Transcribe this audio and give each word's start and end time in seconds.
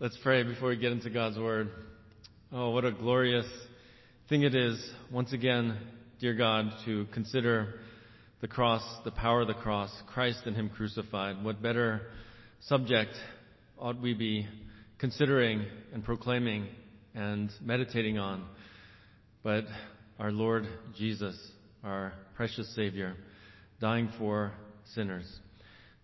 Let's 0.00 0.18
pray 0.24 0.42
before 0.42 0.70
we 0.70 0.76
get 0.76 0.90
into 0.90 1.08
God's 1.08 1.38
Word. 1.38 1.70
Oh, 2.50 2.70
what 2.70 2.84
a 2.84 2.90
glorious 2.90 3.46
thing 4.28 4.42
it 4.42 4.52
is, 4.52 4.84
once 5.12 5.32
again, 5.32 5.78
dear 6.18 6.34
God, 6.34 6.66
to 6.84 7.06
consider 7.14 7.74
the 8.40 8.48
cross, 8.48 8.82
the 9.04 9.12
power 9.12 9.42
of 9.42 9.46
the 9.46 9.54
cross, 9.54 9.94
Christ 10.12 10.40
and 10.46 10.56
Him 10.56 10.68
crucified. 10.68 11.44
What 11.44 11.62
better 11.62 12.02
subject 12.62 13.12
ought 13.78 14.02
we 14.02 14.14
be 14.14 14.48
considering 14.98 15.64
and 15.92 16.04
proclaiming 16.04 16.66
and 17.14 17.52
meditating 17.62 18.18
on 18.18 18.44
but 19.44 19.64
our 20.18 20.32
Lord 20.32 20.66
Jesus, 20.98 21.38
our 21.84 22.14
precious 22.34 22.74
Savior, 22.74 23.14
dying 23.80 24.10
for 24.18 24.54
sinners. 24.92 25.38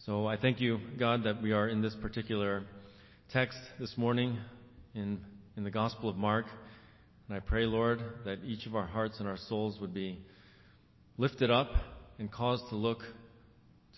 So 0.06 0.28
I 0.28 0.36
thank 0.36 0.60
you, 0.60 0.78
God, 0.96 1.24
that 1.24 1.42
we 1.42 1.50
are 1.50 1.68
in 1.68 1.82
this 1.82 1.96
particular 1.96 2.62
text 3.32 3.58
this 3.78 3.96
morning 3.96 4.36
in, 4.92 5.20
in 5.56 5.62
the 5.62 5.70
Gospel 5.70 6.08
of 6.08 6.16
Mark. 6.16 6.46
And 7.28 7.36
I 7.36 7.38
pray, 7.38 7.64
Lord, 7.64 8.02
that 8.24 8.38
each 8.44 8.66
of 8.66 8.74
our 8.74 8.86
hearts 8.86 9.20
and 9.20 9.28
our 9.28 9.36
souls 9.36 9.78
would 9.80 9.94
be 9.94 10.18
lifted 11.16 11.48
up 11.48 11.70
and 12.18 12.28
caused 12.28 12.68
to 12.70 12.74
look 12.74 13.02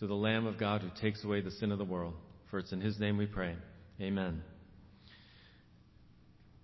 to 0.00 0.06
the 0.06 0.14
Lamb 0.14 0.46
of 0.46 0.58
God 0.58 0.82
who 0.82 0.90
takes 1.00 1.24
away 1.24 1.40
the 1.40 1.50
sin 1.50 1.72
of 1.72 1.78
the 1.78 1.84
world. 1.84 2.12
For 2.50 2.58
it's 2.58 2.72
in 2.72 2.82
His 2.82 3.00
name 3.00 3.16
we 3.16 3.24
pray. 3.24 3.56
Amen. 4.02 4.42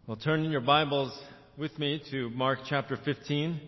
Well, 0.06 0.18
turn 0.18 0.45
in 0.45 0.50
your 0.50 0.60
Bibles 0.60 1.18
with 1.56 1.78
me 1.78 2.02
to 2.10 2.28
Mark 2.30 2.59
chapter 2.68 2.98
15. 3.02 3.60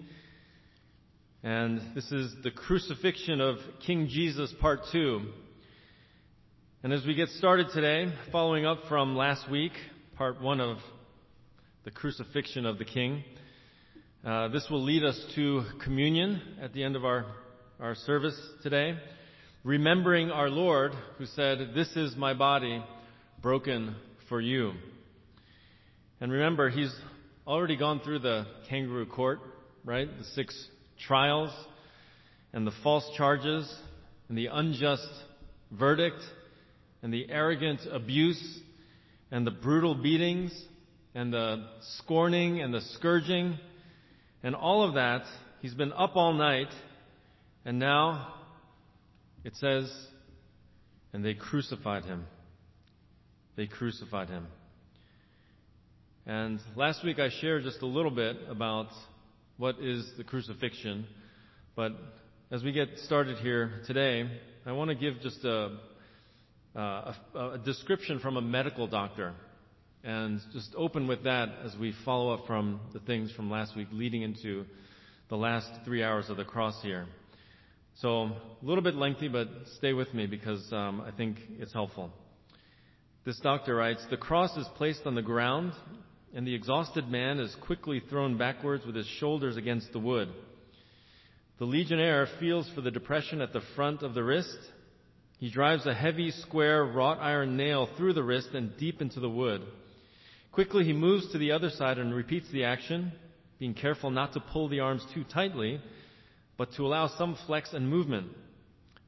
And 1.42 1.80
this 1.94 2.12
is 2.12 2.34
the 2.42 2.50
crucifixion 2.50 3.40
of 3.40 3.56
King 3.86 4.08
Jesus, 4.08 4.52
part 4.60 4.80
two. 4.92 5.22
And 6.82 6.94
as 6.94 7.04
we 7.04 7.12
get 7.14 7.28
started 7.28 7.66
today, 7.74 8.10
following 8.32 8.64
up 8.64 8.78
from 8.88 9.14
last 9.14 9.50
week, 9.50 9.72
part 10.16 10.40
one 10.40 10.62
of 10.62 10.78
the 11.84 11.90
crucifixion 11.90 12.64
of 12.64 12.78
the 12.78 12.86
King, 12.86 13.22
uh, 14.24 14.48
this 14.48 14.66
will 14.70 14.82
lead 14.82 15.04
us 15.04 15.22
to 15.34 15.62
communion 15.84 16.40
at 16.58 16.72
the 16.72 16.82
end 16.82 16.96
of 16.96 17.04
our, 17.04 17.26
our 17.80 17.94
service 17.94 18.34
today, 18.62 18.96
remembering 19.62 20.30
our 20.30 20.48
Lord 20.48 20.92
who 21.18 21.26
said, 21.26 21.58
This 21.74 21.94
is 21.96 22.16
my 22.16 22.32
body 22.32 22.82
broken 23.42 23.94
for 24.30 24.40
you. 24.40 24.72
And 26.18 26.32
remember, 26.32 26.70
he's 26.70 26.94
already 27.46 27.76
gone 27.76 28.00
through 28.02 28.20
the 28.20 28.46
kangaroo 28.70 29.04
court, 29.04 29.40
right? 29.84 30.08
The 30.16 30.24
six 30.24 30.68
trials 31.06 31.50
and 32.54 32.66
the 32.66 32.72
false 32.82 33.06
charges 33.18 33.70
and 34.30 34.38
the 34.38 34.46
unjust 34.46 35.10
verdict 35.70 36.22
and 37.02 37.12
the 37.12 37.26
arrogant 37.30 37.80
abuse 37.90 38.60
and 39.30 39.46
the 39.46 39.50
brutal 39.50 39.94
beatings 39.94 40.52
and 41.14 41.32
the 41.32 41.66
scorning 41.98 42.60
and 42.60 42.72
the 42.72 42.80
scourging 42.80 43.58
and 44.42 44.54
all 44.54 44.82
of 44.82 44.94
that. 44.94 45.22
He's 45.60 45.74
been 45.74 45.92
up 45.92 46.16
all 46.16 46.32
night 46.32 46.68
and 47.64 47.78
now 47.78 48.34
it 49.44 49.54
says, 49.56 49.90
and 51.12 51.24
they 51.24 51.34
crucified 51.34 52.04
him. 52.04 52.26
They 53.56 53.66
crucified 53.66 54.28
him. 54.28 54.46
And 56.26 56.60
last 56.76 57.04
week 57.04 57.18
I 57.18 57.30
shared 57.40 57.64
just 57.64 57.82
a 57.82 57.86
little 57.86 58.10
bit 58.10 58.36
about 58.48 58.88
what 59.56 59.76
is 59.80 60.10
the 60.16 60.24
crucifixion. 60.24 61.06
But 61.74 61.92
as 62.50 62.62
we 62.62 62.72
get 62.72 62.88
started 63.04 63.38
here 63.38 63.82
today, 63.86 64.30
I 64.66 64.72
want 64.72 64.90
to 64.90 64.94
give 64.94 65.20
just 65.22 65.44
a, 65.44 65.78
a, 66.74 67.14
a 67.34 67.58
description 67.64 68.18
from 68.20 68.36
a 68.36 68.42
medical 68.42 68.86
doctor. 68.86 69.34
And 70.02 70.40
just 70.52 70.74
open 70.76 71.06
with 71.06 71.24
that 71.24 71.48
as 71.64 71.76
we 71.76 71.94
follow 72.04 72.32
up 72.32 72.46
from 72.46 72.80
the 72.92 73.00
things 73.00 73.32
from 73.32 73.50
last 73.50 73.76
week 73.76 73.88
leading 73.92 74.22
into 74.22 74.64
the 75.28 75.36
last 75.36 75.68
three 75.84 76.02
hours 76.02 76.30
of 76.30 76.36
the 76.36 76.44
cross 76.44 76.80
here. 76.82 77.06
So 77.96 78.22
a 78.22 78.34
little 78.62 78.82
bit 78.82 78.94
lengthy, 78.94 79.28
but 79.28 79.48
stay 79.76 79.92
with 79.92 80.12
me 80.14 80.26
because 80.26 80.66
um, 80.72 81.02
I 81.02 81.10
think 81.10 81.36
it's 81.58 81.72
helpful. 81.72 82.10
This 83.26 83.38
doctor 83.40 83.74
writes, 83.74 84.02
the 84.08 84.16
cross 84.16 84.56
is 84.56 84.66
placed 84.76 85.02
on 85.04 85.14
the 85.14 85.22
ground 85.22 85.72
and 86.34 86.46
the 86.46 86.54
exhausted 86.54 87.08
man 87.08 87.38
is 87.38 87.54
quickly 87.66 88.00
thrown 88.08 88.38
backwards 88.38 88.86
with 88.86 88.94
his 88.94 89.06
shoulders 89.18 89.56
against 89.56 89.92
the 89.92 89.98
wood. 89.98 90.28
The 91.58 91.66
legionnaire 91.66 92.26
feels 92.38 92.70
for 92.74 92.80
the 92.80 92.90
depression 92.90 93.42
at 93.42 93.52
the 93.52 93.60
front 93.76 94.02
of 94.02 94.14
the 94.14 94.24
wrist. 94.24 94.56
He 95.40 95.48
drives 95.48 95.86
a 95.86 95.94
heavy, 95.94 96.32
square, 96.32 96.84
wrought 96.84 97.18
iron 97.18 97.56
nail 97.56 97.88
through 97.96 98.12
the 98.12 98.22
wrist 98.22 98.50
and 98.52 98.76
deep 98.76 99.00
into 99.00 99.20
the 99.20 99.30
wood. 99.30 99.62
Quickly 100.52 100.84
he 100.84 100.92
moves 100.92 101.32
to 101.32 101.38
the 101.38 101.52
other 101.52 101.70
side 101.70 101.96
and 101.96 102.14
repeats 102.14 102.50
the 102.52 102.64
action, 102.64 103.10
being 103.58 103.72
careful 103.72 104.10
not 104.10 104.34
to 104.34 104.40
pull 104.40 104.68
the 104.68 104.80
arms 104.80 105.02
too 105.14 105.24
tightly, 105.24 105.80
but 106.58 106.70
to 106.74 106.84
allow 106.84 107.08
some 107.08 107.38
flex 107.46 107.72
and 107.72 107.88
movement. 107.88 108.28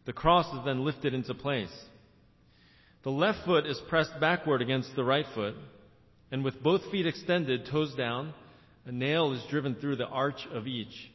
The 0.07 0.15
cross 0.15 0.47
is 0.55 0.65
then 0.65 0.87
lifted 0.87 1.13
into 1.13 1.35
place. 1.35 1.73
The 3.03 3.11
left 3.11 3.45
foot 3.45 3.67
is 3.67 3.79
pressed 3.91 4.19
backward 4.19 4.63
against 4.63 4.97
the 4.97 5.05
right 5.05 5.27
foot, 5.35 5.55
and 6.31 6.43
with 6.43 6.63
both 6.63 6.91
feet 6.91 7.07
extended, 7.07 7.67
toes 7.67 7.95
down, 7.95 8.33
a 8.87 8.93
nail 8.93 9.35
is 9.35 9.45
driven 9.51 9.75
through 9.75 9.97
the 9.97 10.07
arch 10.07 10.47
of 10.51 10.67
each, 10.67 11.11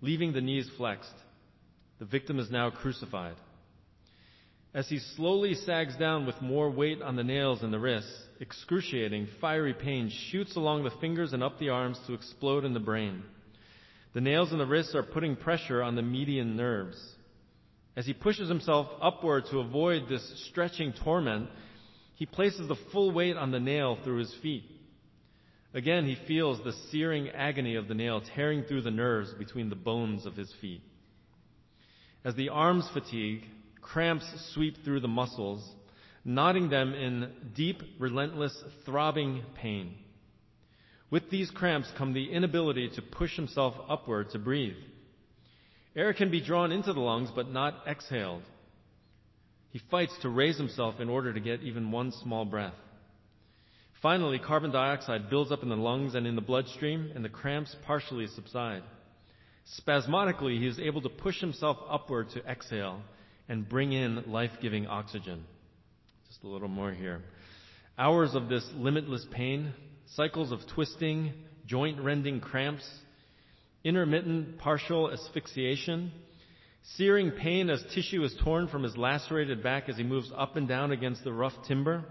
leaving 0.00 0.32
the 0.32 0.40
knees 0.40 0.70
flexed. 0.78 1.12
The 1.98 2.06
victim 2.06 2.38
is 2.38 2.50
now 2.50 2.70
crucified. 2.70 3.36
As 4.74 4.88
he 4.88 4.98
slowly 5.16 5.54
sags 5.54 5.94
down 5.96 6.24
with 6.24 6.40
more 6.40 6.70
weight 6.70 7.02
on 7.02 7.14
the 7.14 7.24
nails 7.24 7.62
and 7.62 7.72
the 7.72 7.78
wrists, 7.78 8.10
excruciating, 8.40 9.28
fiery 9.40 9.74
pain 9.74 10.10
shoots 10.30 10.56
along 10.56 10.84
the 10.84 10.90
fingers 10.98 11.34
and 11.34 11.42
up 11.42 11.58
the 11.58 11.68
arms 11.68 12.00
to 12.06 12.14
explode 12.14 12.64
in 12.64 12.72
the 12.72 12.80
brain. 12.80 13.22
The 14.14 14.22
nails 14.22 14.50
in 14.50 14.58
the 14.58 14.66
wrists 14.66 14.94
are 14.94 15.02
putting 15.02 15.36
pressure 15.36 15.82
on 15.82 15.94
the 15.94 16.02
median 16.02 16.56
nerves. 16.56 16.98
As 17.96 18.06
he 18.06 18.14
pushes 18.14 18.48
himself 18.48 18.88
upward 19.02 19.44
to 19.50 19.60
avoid 19.60 20.08
this 20.08 20.46
stretching 20.48 20.94
torment, 21.04 21.50
he 22.14 22.24
places 22.24 22.66
the 22.66 22.76
full 22.92 23.10
weight 23.10 23.36
on 23.36 23.50
the 23.50 23.60
nail 23.60 23.98
through 24.02 24.18
his 24.18 24.34
feet. 24.42 24.64
Again, 25.74 26.06
he 26.06 26.16
feels 26.26 26.62
the 26.62 26.72
searing 26.90 27.28
agony 27.30 27.74
of 27.74 27.88
the 27.88 27.94
nail 27.94 28.22
tearing 28.34 28.62
through 28.64 28.82
the 28.82 28.90
nerves 28.90 29.34
between 29.34 29.68
the 29.68 29.76
bones 29.76 30.24
of 30.24 30.36
his 30.36 30.52
feet. 30.62 30.82
As 32.24 32.34
the 32.36 32.50
arms 32.50 32.88
fatigue, 32.92 33.44
cramps 33.82 34.24
sweep 34.54 34.82
through 34.84 35.00
the 35.00 35.08
muscles, 35.08 35.68
knotting 36.24 36.70
them 36.70 36.94
in 36.94 37.30
deep, 37.54 37.82
relentless, 37.98 38.56
throbbing 38.86 39.42
pain. 39.54 39.94
With 41.10 41.28
these 41.28 41.50
cramps 41.50 41.92
come 41.98 42.14
the 42.14 42.32
inability 42.32 42.88
to 42.94 43.02
push 43.02 43.36
himself 43.36 43.74
upward 43.88 44.30
to 44.30 44.38
breathe. 44.38 44.76
Air 45.94 46.14
can 46.14 46.30
be 46.30 46.40
drawn 46.40 46.72
into 46.72 46.94
the 46.94 47.00
lungs 47.00 47.30
but 47.34 47.50
not 47.50 47.82
exhaled. 47.86 48.42
He 49.70 49.80
fights 49.90 50.14
to 50.22 50.30
raise 50.30 50.56
himself 50.56 51.00
in 51.00 51.10
order 51.10 51.32
to 51.32 51.40
get 51.40 51.62
even 51.62 51.90
one 51.90 52.12
small 52.12 52.46
breath. 52.46 52.74
Finally, 54.00 54.38
carbon 54.38 54.70
dioxide 54.70 55.28
builds 55.28 55.52
up 55.52 55.62
in 55.62 55.68
the 55.68 55.76
lungs 55.76 56.14
and 56.14 56.26
in 56.26 56.34
the 56.34 56.40
bloodstream, 56.40 57.12
and 57.14 57.24
the 57.24 57.28
cramps 57.28 57.76
partially 57.86 58.26
subside. 58.26 58.82
Spasmodically, 59.76 60.58
he 60.58 60.66
is 60.66 60.80
able 60.80 61.00
to 61.02 61.08
push 61.08 61.40
himself 61.40 61.76
upward 61.88 62.28
to 62.30 62.44
exhale 62.44 63.00
and 63.48 63.68
bring 63.68 63.92
in 63.92 64.24
life 64.30 64.52
giving 64.60 64.86
oxygen. 64.86 65.44
Just 66.28 66.44
a 66.44 66.48
little 66.48 66.68
more 66.68 66.92
here. 66.92 67.22
Hours 67.98 68.34
of 68.34 68.48
this 68.48 68.68
limitless 68.74 69.26
pain, 69.30 69.72
cycles 70.14 70.52
of 70.52 70.60
twisting, 70.74 71.32
joint 71.66 72.00
rending 72.00 72.40
cramps, 72.40 72.88
intermittent 73.84 74.58
partial 74.58 75.10
asphyxiation, 75.10 76.12
Searing 76.96 77.30
pain 77.30 77.70
as 77.70 77.82
tissue 77.94 78.24
is 78.24 78.34
torn 78.42 78.66
from 78.66 78.82
his 78.82 78.96
lacerated 78.96 79.62
back 79.62 79.88
as 79.88 79.96
he 79.96 80.02
moves 80.02 80.30
up 80.36 80.56
and 80.56 80.66
down 80.66 80.90
against 80.90 81.22
the 81.22 81.32
rough 81.32 81.54
timber. 81.66 82.04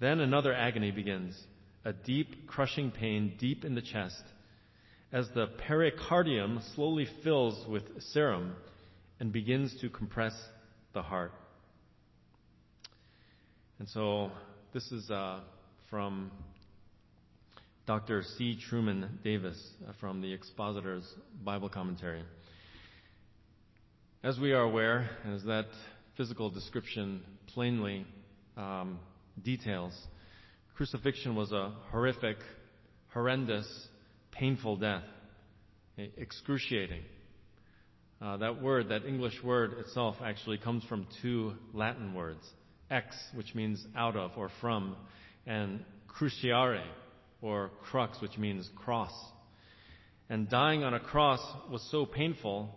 Then 0.00 0.20
another 0.20 0.54
agony 0.54 0.90
begins, 0.90 1.38
a 1.84 1.92
deep, 1.92 2.46
crushing 2.46 2.90
pain 2.90 3.34
deep 3.38 3.64
in 3.64 3.74
the 3.74 3.82
chest 3.82 4.22
as 5.12 5.28
the 5.34 5.48
pericardium 5.68 6.60
slowly 6.74 7.06
fills 7.22 7.66
with 7.68 7.82
serum 8.00 8.54
and 9.20 9.32
begins 9.32 9.76
to 9.82 9.90
compress 9.90 10.32
the 10.94 11.02
heart. 11.02 11.32
And 13.78 13.88
so 13.88 14.30
this 14.72 14.90
is 14.90 15.10
uh, 15.10 15.40
from 15.90 16.30
Dr. 17.86 18.22
C. 18.36 18.58
Truman 18.68 19.18
Davis 19.22 19.58
uh, 19.86 19.92
from 20.00 20.20
the 20.22 20.32
Expositor's 20.32 21.04
Bible 21.44 21.68
Commentary. 21.68 22.22
As 24.22 24.38
we 24.38 24.52
are 24.52 24.62
aware, 24.62 25.10
as 25.26 25.44
that 25.44 25.66
physical 26.16 26.50
description 26.50 27.22
plainly 27.48 28.06
um, 28.56 28.98
details, 29.42 29.98
crucifixion 30.76 31.34
was 31.34 31.52
a 31.52 31.72
horrific, 31.90 32.36
horrendous, 33.12 33.66
painful 34.30 34.76
death, 34.76 35.04
excruciating. 35.96 37.02
Uh, 38.20 38.36
that 38.36 38.60
word, 38.60 38.90
that 38.90 39.06
English 39.06 39.42
word 39.42 39.72
itself, 39.78 40.16
actually 40.22 40.58
comes 40.58 40.84
from 40.84 41.06
two 41.22 41.54
Latin 41.72 42.14
words 42.14 42.46
ex, 42.90 43.16
which 43.34 43.54
means 43.54 43.84
out 43.96 44.16
of 44.16 44.32
or 44.36 44.50
from, 44.60 44.96
and 45.46 45.84
cruciare, 46.08 46.82
or 47.40 47.70
crux, 47.90 48.20
which 48.20 48.36
means 48.36 48.68
cross. 48.76 49.12
And 50.28 50.48
dying 50.48 50.84
on 50.84 50.92
a 50.92 51.00
cross 51.00 51.40
was 51.70 51.86
so 51.90 52.04
painful 52.04 52.68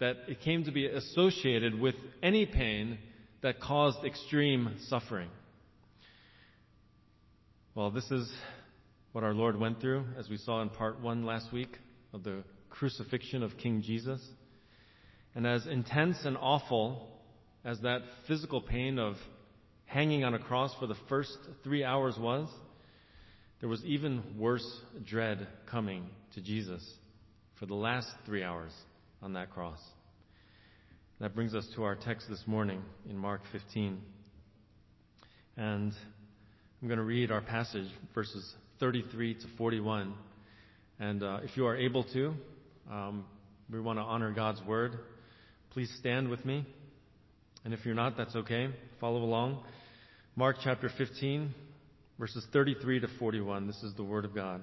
that 0.00 0.16
it 0.28 0.40
came 0.40 0.64
to 0.64 0.70
be 0.70 0.86
associated 0.86 1.78
with 1.78 1.94
any 2.22 2.46
pain 2.46 2.98
that 3.42 3.60
caused 3.60 4.04
extreme 4.04 4.76
suffering. 4.88 5.28
Well, 7.74 7.90
this 7.90 8.10
is 8.10 8.32
what 9.12 9.22
our 9.22 9.34
Lord 9.34 9.58
went 9.58 9.80
through, 9.80 10.04
as 10.16 10.28
we 10.28 10.36
saw 10.36 10.62
in 10.62 10.70
part 10.70 11.00
one 11.00 11.24
last 11.24 11.52
week 11.52 11.76
of 12.12 12.24
the 12.24 12.42
crucifixion 12.70 13.42
of 13.42 13.56
King 13.58 13.82
Jesus. 13.82 14.20
And 15.38 15.46
as 15.46 15.68
intense 15.68 16.16
and 16.24 16.36
awful 16.36 17.06
as 17.64 17.80
that 17.82 18.02
physical 18.26 18.60
pain 18.60 18.98
of 18.98 19.14
hanging 19.84 20.24
on 20.24 20.34
a 20.34 20.38
cross 20.40 20.74
for 20.80 20.88
the 20.88 20.96
first 21.08 21.38
three 21.62 21.84
hours 21.84 22.16
was, 22.18 22.48
there 23.60 23.68
was 23.68 23.84
even 23.84 24.20
worse 24.36 24.68
dread 25.06 25.46
coming 25.70 26.06
to 26.34 26.40
Jesus 26.40 26.82
for 27.60 27.66
the 27.66 27.76
last 27.76 28.08
three 28.26 28.42
hours 28.42 28.72
on 29.22 29.34
that 29.34 29.50
cross. 29.50 29.78
That 31.20 31.36
brings 31.36 31.54
us 31.54 31.68
to 31.76 31.84
our 31.84 31.94
text 31.94 32.26
this 32.28 32.42
morning 32.44 32.82
in 33.08 33.16
Mark 33.16 33.42
15. 33.52 33.96
And 35.56 35.92
I'm 36.82 36.88
going 36.88 36.98
to 36.98 37.04
read 37.04 37.30
our 37.30 37.42
passage, 37.42 37.86
verses 38.12 38.44
33 38.80 39.34
to 39.34 39.46
41. 39.56 40.14
And 40.98 41.22
uh, 41.22 41.38
if 41.44 41.56
you 41.56 41.64
are 41.64 41.76
able 41.76 42.02
to, 42.12 42.34
um, 42.90 43.24
we 43.70 43.78
want 43.80 44.00
to 44.00 44.02
honor 44.02 44.32
God's 44.32 44.60
word. 44.66 44.98
Please 45.78 45.94
stand 46.00 46.28
with 46.28 46.44
me. 46.44 46.66
And 47.64 47.72
if 47.72 47.86
you're 47.86 47.94
not, 47.94 48.16
that's 48.16 48.34
okay. 48.34 48.66
Follow 49.00 49.22
along. 49.22 49.62
Mark 50.34 50.56
chapter 50.64 50.90
15, 50.98 51.54
verses 52.18 52.44
33 52.52 52.98
to 52.98 53.06
41. 53.16 53.68
This 53.68 53.80
is 53.84 53.94
the 53.94 54.02
word 54.02 54.24
of 54.24 54.34
God. 54.34 54.60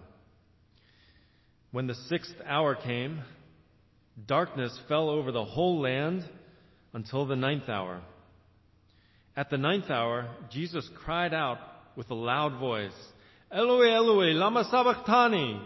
When 1.72 1.88
the 1.88 1.96
sixth 2.10 2.36
hour 2.46 2.76
came, 2.76 3.22
darkness 4.28 4.78
fell 4.90 5.10
over 5.10 5.32
the 5.32 5.46
whole 5.46 5.80
land 5.80 6.26
until 6.92 7.26
the 7.26 7.38
ninth 7.38 7.70
hour. 7.70 8.02
At 9.38 9.50
the 9.50 9.58
ninth 9.58 9.90
hour, 9.90 10.28
Jesus 10.52 10.86
cried 11.06 11.34
out 11.34 11.60
with 11.96 12.10
a 12.10 12.14
loud 12.14 12.60
voice, 12.60 12.92
Eloi, 13.54 13.88
Eloi, 13.88 14.34
lama 14.34 14.68
sabachthani, 14.70 15.62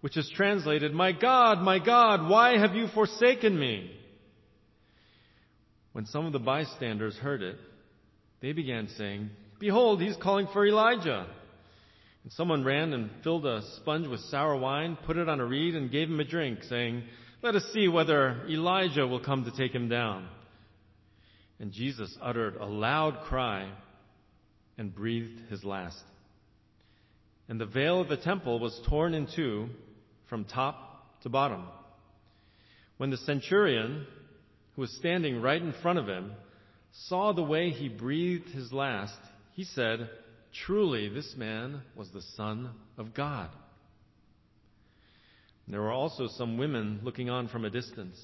which 0.00 0.16
is 0.16 0.28
translated, 0.34 0.92
My 0.92 1.12
God, 1.12 1.60
my 1.60 1.78
God, 1.78 2.28
why 2.28 2.58
have 2.58 2.74
you 2.74 2.88
forsaken 2.92 3.56
me? 3.56 3.98
When 5.92 6.06
some 6.06 6.26
of 6.26 6.32
the 6.32 6.38
bystanders 6.38 7.16
heard 7.16 7.42
it, 7.42 7.56
they 8.40 8.52
began 8.52 8.88
saying, 8.96 9.30
Behold, 9.58 10.00
he's 10.00 10.16
calling 10.16 10.46
for 10.52 10.66
Elijah. 10.66 11.26
And 12.22 12.32
someone 12.32 12.64
ran 12.64 12.92
and 12.92 13.10
filled 13.22 13.46
a 13.46 13.62
sponge 13.76 14.06
with 14.06 14.20
sour 14.20 14.56
wine, 14.56 14.96
put 15.06 15.16
it 15.16 15.28
on 15.28 15.40
a 15.40 15.44
reed, 15.44 15.74
and 15.74 15.90
gave 15.90 16.08
him 16.08 16.20
a 16.20 16.24
drink, 16.24 16.62
saying, 16.64 17.02
Let 17.42 17.54
us 17.54 17.64
see 17.72 17.88
whether 17.88 18.46
Elijah 18.48 19.06
will 19.06 19.20
come 19.20 19.44
to 19.44 19.56
take 19.56 19.74
him 19.74 19.88
down. 19.88 20.28
And 21.58 21.72
Jesus 21.72 22.16
uttered 22.22 22.56
a 22.56 22.64
loud 22.64 23.20
cry 23.24 23.70
and 24.78 24.94
breathed 24.94 25.50
his 25.50 25.62
last. 25.64 26.02
And 27.48 27.60
the 27.60 27.66
veil 27.66 28.00
of 28.00 28.08
the 28.08 28.16
temple 28.16 28.58
was 28.60 28.80
torn 28.88 29.12
in 29.12 29.26
two 29.34 29.68
from 30.28 30.44
top 30.44 31.20
to 31.22 31.28
bottom. 31.28 31.64
When 32.96 33.10
the 33.10 33.18
centurion, 33.18 34.06
who 34.80 34.84
was 34.84 34.96
standing 34.96 35.42
right 35.42 35.60
in 35.60 35.74
front 35.82 35.98
of 35.98 36.08
him, 36.08 36.32
saw 37.06 37.34
the 37.34 37.42
way 37.42 37.68
he 37.68 37.86
breathed 37.86 38.48
his 38.48 38.72
last, 38.72 39.18
he 39.52 39.62
said, 39.62 40.08
Truly, 40.64 41.10
this 41.10 41.34
man 41.36 41.82
was 41.94 42.08
the 42.10 42.22
Son 42.34 42.70
of 42.96 43.12
God. 43.12 43.50
There 45.68 45.82
were 45.82 45.92
also 45.92 46.28
some 46.28 46.56
women 46.56 47.00
looking 47.02 47.28
on 47.28 47.48
from 47.48 47.66
a 47.66 47.70
distance, 47.70 48.18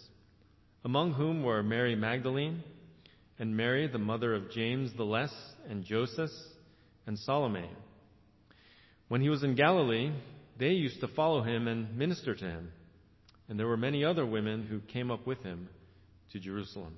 among 0.82 1.12
whom 1.12 1.42
were 1.42 1.62
Mary 1.62 1.94
Magdalene, 1.94 2.64
and 3.38 3.54
Mary, 3.54 3.86
the 3.86 3.98
mother 3.98 4.34
of 4.34 4.50
James 4.50 4.94
the 4.96 5.04
Less, 5.04 5.34
and 5.68 5.84
Joseph, 5.84 6.30
and 7.06 7.18
Salome. 7.18 7.68
When 9.08 9.20
he 9.20 9.28
was 9.28 9.42
in 9.44 9.56
Galilee, 9.56 10.10
they 10.58 10.70
used 10.70 11.00
to 11.00 11.08
follow 11.08 11.42
him 11.42 11.68
and 11.68 11.98
minister 11.98 12.34
to 12.34 12.44
him. 12.46 12.72
And 13.46 13.60
there 13.60 13.68
were 13.68 13.76
many 13.76 14.06
other 14.06 14.24
women 14.24 14.66
who 14.66 14.80
came 14.80 15.10
up 15.10 15.26
with 15.26 15.42
him 15.42 15.68
to 16.36 16.42
Jerusalem. 16.42 16.94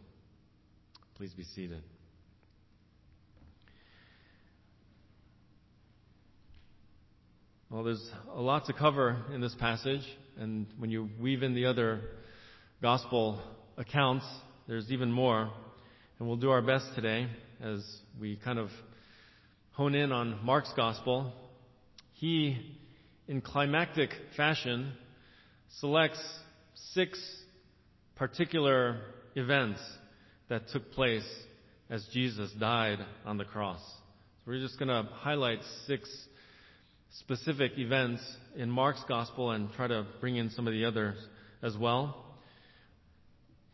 Please 1.15 1.33
be 1.33 1.45
seated. 1.45 1.81
Well, 7.71 7.85
there's 7.85 8.05
a 8.35 8.41
lot 8.41 8.67
to 8.67 8.73
cover 8.73 9.17
in 9.33 9.41
this 9.41 9.55
passage, 9.55 10.03
and 10.39 10.67
when 10.79 10.91
you 10.91 11.09
weave 11.21 11.45
in 11.45 11.55
the 11.55 11.67
other 11.67 12.01
gospel 12.83 13.41
accounts, 13.77 14.25
there's 14.67 14.91
even 14.91 15.13
more. 15.13 15.53
And 16.19 16.27
we'll 16.27 16.37
do 16.37 16.51
our 16.51 16.63
best 16.63 16.87
today 16.97 17.29
as 17.61 17.85
we 18.21 18.41
kind 18.45 18.59
of 18.59 18.71
hone 19.71 19.95
in 19.95 20.11
on 20.11 20.45
Mark's 20.45 20.73
gospel. 20.75 21.33
He, 22.15 22.57
in 23.29 23.41
climactic 23.41 24.11
fashion, 24.37 24.95
selects 25.79 26.21
six 26.93 27.21
particular 28.17 28.97
events 29.39 29.81
that 30.49 30.69
took 30.69 30.93
place 30.93 31.27
as 31.91 32.07
Jesus 32.13 32.51
died 32.59 32.99
on 33.25 33.39
the 33.39 33.45
cross. 33.45 33.81
So 33.81 34.53
we're 34.53 34.61
just 34.61 34.79
going 34.79 34.89
to 34.89 35.11
highlight 35.13 35.61
six 35.87 36.09
specific 37.21 37.73
events 37.79 38.23
in 38.57 38.71
Mark's 38.71 39.03
gospel 39.09 39.53
and 39.53 39.73
try 39.73 39.87
to 39.87 40.07
bring 40.21 40.37
in 40.37 40.51
some 40.51 40.67
of 40.67 40.73
the 40.73 40.85
others 40.85 41.17
as 41.63 41.77
well. 41.77 42.25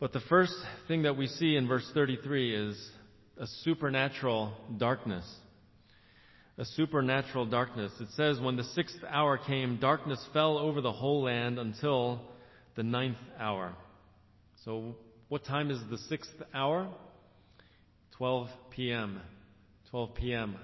But 0.01 0.13
the 0.13 0.21
first 0.21 0.55
thing 0.89 1.03
that 1.03 1.17
we 1.17 1.27
see 1.27 1.57
in 1.57 1.67
verse 1.67 1.89
33 1.95 2.55
is 2.71 2.91
a 3.39 3.47
supernatural 3.63 4.53
darkness. 4.77 5.25
A 6.59 6.65
supernatural 6.65 7.47
darkness. 7.47 7.93
It 8.01 8.09
says, 8.15 8.39
When 8.39 8.57
the 8.57 8.65
sixth 8.65 8.99
hour 9.09 9.39
came, 9.39 9.79
darkness 9.81 10.25
fell 10.33 10.59
over 10.59 10.81
the 10.81 10.93
whole 10.93 11.25
land 11.25 11.59
until 11.59 12.21
the 12.77 12.85
ninth 12.85 13.17
hour. 13.39 13.75
So, 14.65 14.95
what 15.29 15.45
time 15.45 15.71
is 15.71 15.79
the 15.91 15.99
sixth 15.99 16.35
hour? 16.53 16.89
12 18.17 18.49
p.m. 18.71 19.21
12 19.91 20.15
p.m. 20.15 20.57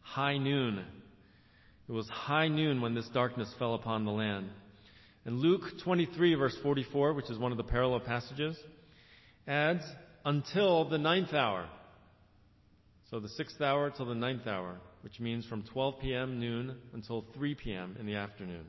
High 0.00 0.38
noon. 0.38 0.84
It 1.88 1.92
was 1.92 2.08
high 2.08 2.48
noon 2.48 2.80
when 2.80 2.94
this 2.94 3.08
darkness 3.12 3.52
fell 3.58 3.74
upon 3.74 4.04
the 4.04 4.10
land. 4.10 4.48
And 5.24 5.38
Luke 5.38 5.62
23 5.82 6.34
verse 6.34 6.56
44, 6.62 7.14
which 7.14 7.30
is 7.30 7.38
one 7.38 7.52
of 7.52 7.58
the 7.58 7.64
parallel 7.64 8.00
passages, 8.00 8.56
adds, 9.46 9.84
until 10.24 10.88
the 10.88 10.98
ninth 10.98 11.32
hour. 11.32 11.68
So 13.10 13.20
the 13.20 13.28
sixth 13.28 13.60
hour 13.60 13.90
till 13.90 14.06
the 14.06 14.14
ninth 14.14 14.46
hour, 14.46 14.78
which 15.02 15.20
means 15.20 15.46
from 15.46 15.62
12 15.62 16.00
p.m. 16.00 16.40
noon 16.40 16.76
until 16.94 17.24
3 17.34 17.54
p.m. 17.54 17.96
in 18.00 18.06
the 18.06 18.16
afternoon. 18.16 18.64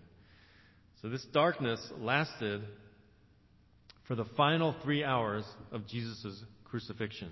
So 1.02 1.10
this 1.10 1.26
darkness 1.34 1.80
lasted 2.00 2.62
for 4.08 4.16
the 4.16 4.26
final 4.38 4.76
three 4.84 5.04
hours 5.04 5.44
of 5.72 5.88
Jesus' 5.88 6.44
crucifixion. 6.66 7.32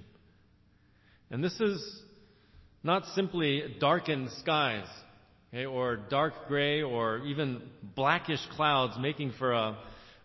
And 1.29 1.43
this 1.43 1.59
is 1.59 2.01
not 2.83 3.05
simply 3.15 3.75
darkened 3.79 4.29
skies 4.39 4.87
okay, 5.53 5.65
or 5.65 5.95
dark 5.95 6.33
gray 6.47 6.81
or 6.81 7.19
even 7.19 7.61
blackish 7.95 8.45
clouds 8.55 8.95
making 8.99 9.33
for 9.37 9.53
a, 9.53 9.77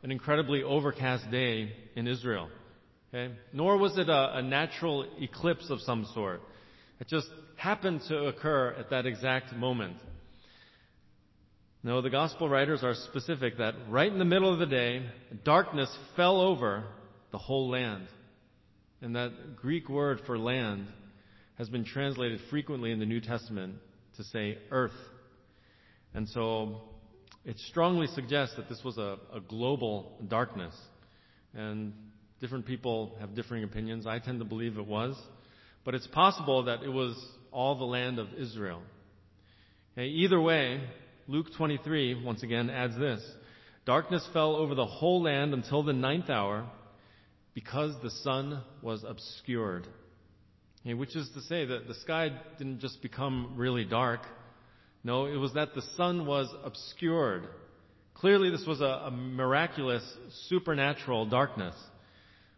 an 0.03 0.11
incredibly 0.11 0.63
overcast 0.63 1.31
day 1.31 1.73
in 1.95 2.07
Israel. 2.07 2.49
Okay? 3.13 3.35
Nor 3.53 3.77
was 3.77 3.97
it 3.99 4.09
a, 4.09 4.39
a 4.39 4.43
natural 4.43 5.07
eclipse 5.21 5.71
of 5.71 5.81
some 5.81 6.07
sort. 6.15 6.41
It 7.01 7.09
just 7.09 7.29
happened 7.57 8.03
to 8.09 8.27
occur 8.27 8.75
at 8.79 8.91
that 8.91 9.07
exact 9.07 9.55
moment. 9.55 9.97
No, 11.83 12.03
the 12.03 12.11
gospel 12.11 12.49
writers 12.49 12.83
are 12.83 12.95
specific 12.95 13.59
that 13.59 13.75
right 13.89 14.11
in 14.11 14.19
the 14.19 14.25
middle 14.25 14.53
of 14.53 14.59
the 14.59 14.67
day, 14.67 15.07
darkness 15.45 15.95
fell 16.17 16.41
over 16.41 16.85
the 17.31 17.39
whole 17.39 17.69
land. 17.71 18.09
And 19.01 19.15
that 19.15 19.57
Greek 19.57 19.89
word 19.89 20.21
for 20.27 20.39
land 20.39 20.87
has 21.57 21.69
been 21.69 21.85
translated 21.85 22.41
frequently 22.51 22.91
in 22.91 22.99
the 22.99 23.07
New 23.07 23.21
Testament 23.21 23.77
to 24.17 24.25
say 24.25 24.59
earth 24.71 24.93
and 26.15 26.29
so 26.29 26.81
it 27.45 27.59
strongly 27.69 28.07
suggests 28.09 28.57
that 28.57 28.69
this 28.69 28.83
was 28.85 28.99
a, 28.99 29.19
a 29.33 29.41
global 29.41 30.19
darkness. 30.27 30.75
And 31.55 31.93
different 32.41 32.67
people 32.67 33.17
have 33.21 33.35
differing 33.35 33.65
opinions. 33.65 34.07
I 34.07 34.19
tend 34.19 34.39
to 34.41 34.45
believe 34.45 34.79
it 34.79 34.87
was. 34.87 35.17
But 35.85 35.95
it's 35.95 36.07
possible 36.09 36.65
that 36.65 36.83
it 36.83 36.89
was 36.89 37.17
all 37.53 37.79
the 37.79 37.85
land 37.85 38.19
of 38.19 38.29
Israel. 38.35 38.83
Okay, 39.93 40.09
either 40.09 40.41
way, 40.41 40.81
Luke 41.31 41.49
23 41.59 42.25
once 42.25 42.43
again 42.43 42.71
adds 42.71 42.97
this. 42.99 43.23
Darkness 43.85 44.27
fell 44.33 44.57
over 44.57 44.75
the 44.75 44.87
whole 44.87 45.23
land 45.23 45.53
until 45.53 45.83
the 45.83 45.93
ninth 45.93 46.31
hour 46.31 46.67
because 47.53 47.95
the 48.03 48.11
sun 48.11 48.63
was 48.81 49.05
obscured. 49.07 49.87
Okay, 50.81 50.95
which 50.95 51.15
is 51.15 51.29
to 51.35 51.43
say 51.43 51.67
that 51.67 51.87
the 51.87 51.93
sky 51.97 52.31
didn't 52.57 52.81
just 52.81 53.03
become 53.03 53.53
really 53.57 53.85
dark 53.85 54.21
No, 55.05 55.27
it 55.27 55.37
was 55.37 55.53
that 55.53 55.75
the 55.75 55.83
sun 55.99 56.25
was 56.25 56.49
obscured. 56.65 57.47
Clearly, 58.15 58.49
this 58.49 58.65
was 58.67 58.81
a, 58.81 59.03
a 59.05 59.11
miraculous, 59.11 60.03
supernatural 60.49 61.27
darkness. 61.27 61.75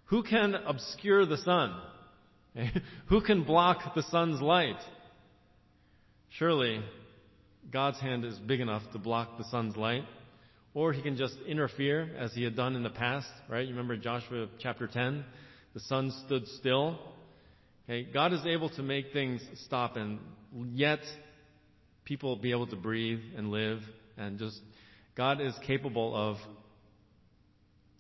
Who 0.07 0.23
can 0.23 0.55
obscure 0.55 1.27
the 1.27 1.39
sun? 1.39 1.75
Who 3.07 3.21
can 3.21 3.43
block 3.43 3.97
the 3.97 4.05
sun's 4.05 4.41
light? 4.41 4.79
Surely, 6.39 6.81
God's 7.73 8.01
hand 8.01 8.25
is 8.25 8.39
big 8.39 8.61
enough 8.61 8.83
to 8.93 8.99
block 8.99 9.39
the 9.39 9.45
sun's 9.45 9.77
light. 9.77 10.05
Or 10.73 10.93
he 10.93 11.03
can 11.03 11.17
just 11.17 11.35
interfere 11.47 12.11
as 12.17 12.33
he 12.33 12.45
had 12.45 12.55
done 12.55 12.77
in 12.77 12.83
the 12.83 12.91
past, 12.91 13.29
right? 13.49 13.67
You 13.67 13.71
remember 13.71 13.97
Joshua 13.97 14.47
chapter 14.61 14.87
10? 14.87 15.25
The 15.75 15.81
sun 15.81 16.13
stood 16.27 16.47
still. 16.59 16.99
Okay, 17.89 18.09
God 18.13 18.33
is 18.33 18.45
able 18.47 18.71
to 18.71 18.83
make 18.83 19.13
things 19.13 19.41
stop 19.67 19.97
and 19.97 20.21
yet 20.73 21.01
people 22.05 22.37
be 22.37 22.53
able 22.53 22.69
to 22.69 22.77
breathe 22.77 23.21
and 23.37 23.51
live 23.51 23.81
and 24.17 24.39
just 24.39 24.61
God 25.17 25.41
is 25.41 25.55
capable 25.67 26.15
of 26.15 26.37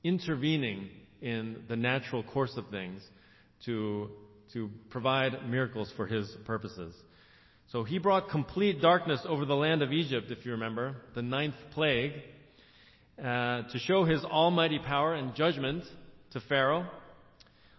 intervening 0.04 0.88
in 1.20 1.64
the 1.68 1.76
natural 1.76 2.22
course 2.22 2.56
of 2.56 2.68
things 2.70 3.02
to, 3.66 4.10
to 4.52 4.70
provide 4.90 5.48
miracles 5.48 5.92
for 5.96 6.06
his 6.06 6.28
purposes. 6.46 6.94
So 7.72 7.84
he 7.84 7.98
brought 7.98 8.30
complete 8.30 8.82
darkness 8.82 9.20
over 9.28 9.44
the 9.44 9.54
land 9.54 9.82
of 9.82 9.92
Egypt, 9.92 10.26
if 10.30 10.44
you 10.44 10.52
remember, 10.52 10.96
the 11.14 11.22
ninth 11.22 11.54
plague, 11.72 12.12
uh, 13.16 13.62
to 13.62 13.78
show 13.78 14.04
his 14.04 14.24
almighty 14.24 14.80
power 14.80 15.14
and 15.14 15.36
judgment 15.36 15.84
to 16.32 16.40
Pharaoh. 16.40 16.88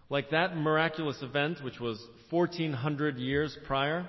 Like 0.08 0.30
that 0.30 0.56
miraculous 0.56 1.20
event, 1.20 1.62
which 1.62 1.78
was 1.78 2.02
1400 2.30 3.18
years 3.18 3.56
prior, 3.66 4.08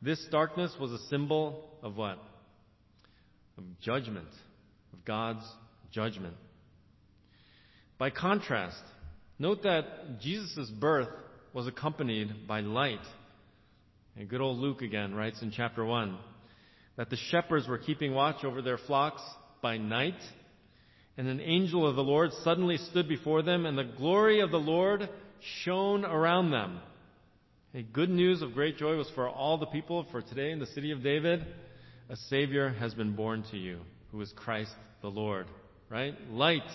this 0.00 0.24
darkness 0.30 0.74
was 0.80 0.90
a 0.92 0.98
symbol 1.08 1.68
of 1.82 1.98
what? 1.98 2.18
Of 3.58 3.64
judgment, 3.82 4.28
of 4.94 5.04
God's 5.04 5.44
judgment. 5.92 6.36
By 7.98 8.08
contrast, 8.08 8.82
note 9.38 9.64
that 9.64 10.20
Jesus' 10.20 10.70
birth 10.70 11.08
was 11.52 11.66
accompanied 11.66 12.46
by 12.48 12.60
light. 12.60 13.00
And 14.16 14.28
good 14.28 14.40
old 14.40 14.58
Luke 14.58 14.82
again 14.82 15.14
writes 15.14 15.40
in 15.42 15.50
chapter 15.50 15.84
1 15.84 16.16
that 16.96 17.10
the 17.10 17.16
shepherds 17.16 17.68
were 17.68 17.78
keeping 17.78 18.12
watch 18.12 18.44
over 18.44 18.60
their 18.60 18.78
flocks 18.78 19.22
by 19.62 19.78
night, 19.78 20.20
and 21.16 21.28
an 21.28 21.40
angel 21.40 21.86
of 21.86 21.96
the 21.96 22.02
Lord 22.02 22.30
suddenly 22.42 22.76
stood 22.76 23.08
before 23.08 23.42
them, 23.42 23.66
and 23.66 23.78
the 23.78 23.84
glory 23.84 24.40
of 24.40 24.50
the 24.50 24.58
Lord 24.58 25.08
shone 25.64 26.04
around 26.04 26.50
them. 26.50 26.80
Hey, 27.72 27.82
good 27.82 28.10
news 28.10 28.42
of 28.42 28.52
great 28.52 28.76
joy 28.76 28.96
was 28.96 29.08
for 29.14 29.28
all 29.28 29.56
the 29.56 29.66
people, 29.66 30.06
for 30.10 30.20
today 30.20 30.50
in 30.50 30.58
the 30.58 30.66
city 30.66 30.90
of 30.90 31.02
David, 31.02 31.46
a 32.08 32.16
Savior 32.16 32.70
has 32.70 32.92
been 32.94 33.14
born 33.14 33.44
to 33.52 33.56
you, 33.56 33.80
who 34.10 34.20
is 34.20 34.32
Christ 34.34 34.74
the 35.02 35.08
Lord. 35.08 35.46
Right? 35.88 36.14
Light, 36.30 36.68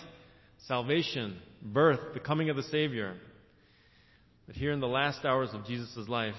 salvation, 0.67 1.37
birth, 1.61 1.99
the 2.13 2.19
coming 2.19 2.49
of 2.49 2.55
the 2.55 2.63
Savior. 2.63 3.15
But 4.47 4.55
here 4.55 4.71
in 4.71 4.79
the 4.79 4.87
last 4.87 5.25
hours 5.25 5.49
of 5.53 5.65
Jesus' 5.65 6.07
life, 6.07 6.35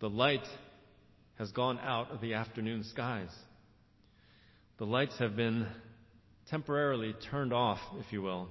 the 0.00 0.08
light 0.08 0.46
has 1.38 1.50
gone 1.52 1.78
out 1.78 2.10
of 2.10 2.20
the 2.20 2.34
afternoon 2.34 2.84
skies. 2.84 3.30
The 4.78 4.86
lights 4.86 5.18
have 5.18 5.36
been 5.36 5.66
temporarily 6.50 7.14
turned 7.30 7.52
off, 7.52 7.78
if 7.98 8.12
you 8.12 8.22
will. 8.22 8.48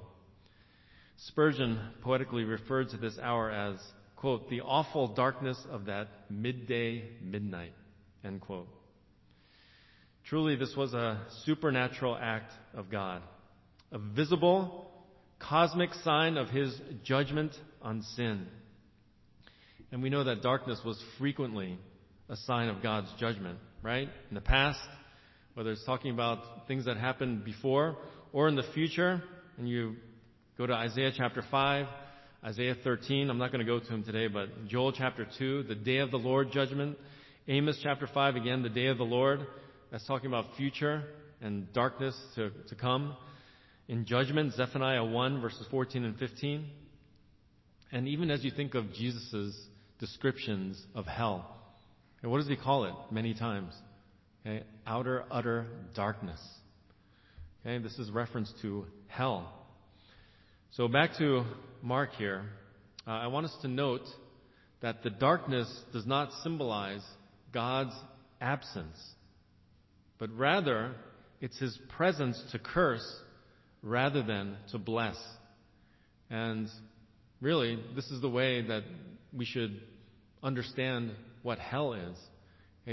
Spurgeon 1.17 1.79
poetically 2.01 2.43
referred 2.43 2.89
to 2.89 2.97
this 2.97 3.17
hour 3.19 3.49
as 3.49 3.79
quote, 4.17 4.49
the 4.49 4.61
awful 4.61 5.07
darkness 5.07 5.57
of 5.69 5.85
that 5.85 6.07
midday 6.29 7.03
midnight, 7.21 7.73
end 8.23 8.41
quote. 8.41 8.67
Truly, 10.25 10.55
this 10.55 10.75
was 10.75 10.93
a 10.93 11.25
supernatural 11.45 12.17
act 12.19 12.51
of 12.73 12.89
God, 12.89 13.21
a 13.91 13.99
visible, 13.99 14.91
cosmic 15.39 15.93
sign 16.03 16.35
of 16.35 16.49
His 16.49 16.77
judgment 17.03 17.53
on 17.81 18.01
sin. 18.15 18.47
And 19.91 20.03
we 20.03 20.09
know 20.09 20.23
that 20.25 20.41
darkness 20.41 20.79
was 20.85 21.01
frequently 21.17 21.77
a 22.29 22.35
sign 22.35 22.67
of 22.67 22.83
God's 22.83 23.07
judgment, 23.19 23.57
right? 23.81 24.09
In 24.29 24.35
the 24.35 24.41
past, 24.41 24.79
whether 25.53 25.71
it's 25.71 25.85
talking 25.85 26.11
about 26.11 26.67
things 26.67 26.85
that 26.85 26.97
happened 26.97 27.45
before 27.45 27.97
or 28.33 28.49
in 28.49 28.55
the 28.55 28.65
future, 28.73 29.23
and 29.57 29.67
you 29.67 29.95
go 30.57 30.67
to 30.67 30.73
Isaiah 30.73 31.11
chapter 31.15 31.43
5, 31.49 31.87
Isaiah 32.43 32.75
13, 32.83 33.29
I'm 33.29 33.37
not 33.37 33.51
going 33.51 33.65
to 33.65 33.71
go 33.71 33.79
to 33.79 33.87
him 33.87 34.03
today, 34.03 34.27
but 34.27 34.67
Joel 34.67 34.91
chapter 34.91 35.25
2, 35.37 35.63
the 35.63 35.75
day 35.75 35.97
of 35.97 36.11
the 36.11 36.17
Lord 36.17 36.51
judgment. 36.51 36.97
Amos 37.47 37.79
chapter 37.81 38.07
5, 38.13 38.35
again, 38.35 38.63
the 38.63 38.69
day 38.69 38.87
of 38.87 38.97
the 38.97 39.05
Lord. 39.05 39.39
That's 39.89 40.05
talking 40.05 40.27
about 40.27 40.45
future 40.57 41.03
and 41.41 41.71
darkness 41.71 42.15
to, 42.35 42.51
to 42.67 42.75
come. 42.75 43.15
In 43.87 44.05
judgment, 44.05 44.53
Zephaniah 44.53 45.05
1, 45.05 45.41
verses 45.41 45.65
14 45.71 46.03
and 46.03 46.17
15. 46.19 46.65
And 47.93 48.07
even 48.07 48.29
as 48.29 48.43
you 48.43 48.51
think 48.51 48.75
of 48.75 48.91
Jesus' 48.93 49.55
descriptions 49.99 50.81
of 50.95 51.05
hell, 51.05 51.57
and 52.21 52.31
what 52.31 52.39
does 52.39 52.47
he 52.47 52.55
call 52.55 52.85
it 52.85 52.93
many 53.11 53.33
times? 53.33 53.73
Okay, 54.45 54.63
outer, 54.85 55.25
utter 55.29 55.67
darkness. 55.95 56.39
Okay, 57.65 57.83
this 57.83 57.97
is 57.99 58.09
reference 58.11 58.51
to 58.61 58.85
hell. 59.07 59.51
So 60.71 60.87
back 60.87 61.17
to 61.17 61.43
Mark 61.81 62.13
here. 62.13 62.45
Uh, 63.05 63.11
I 63.11 63.27
want 63.27 63.45
us 63.45 63.55
to 63.61 63.67
note 63.67 64.05
that 64.81 65.03
the 65.03 65.09
darkness 65.09 65.67
does 65.91 66.05
not 66.05 66.29
symbolize 66.43 67.03
God's 67.53 67.95
absence, 68.39 68.97
but 70.19 70.29
rather 70.37 70.93
it's 71.41 71.57
his 71.57 71.77
presence 71.89 72.41
to 72.51 72.59
curse 72.59 73.05
rather 73.81 74.23
than 74.23 74.57
to 74.71 74.77
bless. 74.77 75.17
And 76.29 76.67
really, 77.41 77.79
this 77.95 78.05
is 78.11 78.21
the 78.21 78.29
way 78.29 78.61
that 78.67 78.83
we 79.37 79.45
should 79.45 79.79
understand 80.43 81.11
what 81.43 81.59
hell 81.59 81.93
is. 81.93 82.17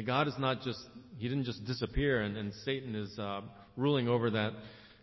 God 0.06 0.28
is 0.28 0.34
not 0.38 0.62
just, 0.62 0.78
He 1.18 1.28
didn't 1.28 1.44
just 1.44 1.64
disappear 1.64 2.22
and, 2.22 2.36
and 2.36 2.52
Satan 2.64 2.94
is 2.94 3.16
uh, 3.18 3.42
ruling 3.76 4.08
over 4.08 4.30
that, 4.30 4.52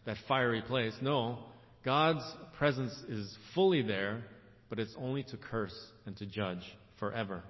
that 0.06 0.18
fiery 0.28 0.62
place. 0.62 0.94
No, 1.02 1.40
God's 1.84 2.24
presence 2.58 2.94
is 3.08 3.36
fully 3.56 3.82
there, 3.82 4.24
but 4.70 4.80
it's 4.80 4.96
only 4.98 5.24
to 5.24 5.38
curse 5.38 5.76
and 6.06 6.16
to 6.18 6.26
judge 6.26 6.62
forever. 7.00 7.44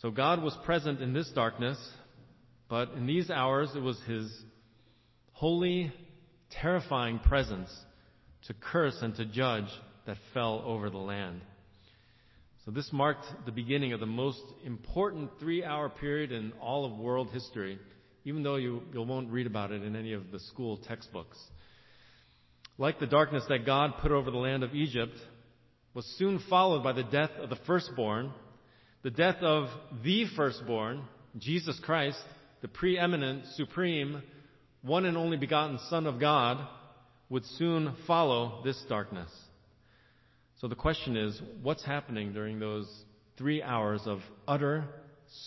So 0.00 0.10
God 0.10 0.42
was 0.42 0.56
present 0.64 1.02
in 1.02 1.12
this 1.12 1.30
darkness, 1.34 1.78
but 2.68 2.92
in 2.92 3.06
these 3.06 3.28
hours 3.30 3.70
it 3.74 3.82
was 3.82 4.00
His 4.06 4.32
holy, 5.32 5.92
terrifying 6.50 7.18
presence 7.18 7.70
to 8.46 8.54
curse 8.54 8.96
and 9.02 9.14
to 9.16 9.24
judge 9.24 9.68
that 10.06 10.16
fell 10.32 10.62
over 10.64 10.90
the 10.90 10.98
land. 10.98 11.40
So 12.64 12.70
this 12.70 12.92
marked 12.92 13.24
the 13.46 13.52
beginning 13.52 13.92
of 13.92 14.00
the 14.00 14.06
most 14.06 14.42
important 14.64 15.30
three 15.40 15.64
hour 15.64 15.88
period 15.88 16.32
in 16.32 16.52
all 16.60 16.84
of 16.84 16.98
world 16.98 17.30
history, 17.32 17.78
even 18.24 18.42
though 18.42 18.56
you, 18.56 18.82
you 18.92 19.02
won't 19.02 19.30
read 19.30 19.46
about 19.46 19.72
it 19.72 19.82
in 19.82 19.96
any 19.96 20.12
of 20.12 20.30
the 20.30 20.40
school 20.40 20.76
textbooks 20.76 21.38
like 22.80 22.98
the 22.98 23.06
darkness 23.06 23.44
that 23.50 23.66
God 23.66 23.92
put 24.00 24.10
over 24.10 24.30
the 24.30 24.38
land 24.38 24.64
of 24.64 24.74
Egypt, 24.74 25.12
was 25.92 26.06
soon 26.16 26.42
followed 26.48 26.82
by 26.82 26.92
the 26.92 27.02
death 27.02 27.30
of 27.38 27.50
the 27.50 27.58
firstborn, 27.66 28.32
the 29.02 29.10
death 29.10 29.36
of 29.42 29.68
the 30.02 30.24
firstborn, 30.34 31.02
Jesus 31.36 31.78
Christ, 31.84 32.18
the 32.62 32.68
preeminent, 32.68 33.44
supreme, 33.54 34.22
one 34.80 35.04
and 35.04 35.18
only 35.18 35.36
begotten 35.36 35.78
Son 35.90 36.06
of 36.06 36.18
God, 36.18 36.66
would 37.28 37.44
soon 37.58 37.94
follow 38.06 38.62
this 38.64 38.82
darkness. 38.88 39.30
So 40.60 40.68
the 40.68 40.74
question 40.74 41.16
is, 41.16 41.40
what's 41.62 41.82
happening 41.82 42.34
during 42.34 42.58
those 42.60 42.86
three 43.38 43.62
hours 43.62 44.02
of 44.04 44.20
utter 44.46 44.84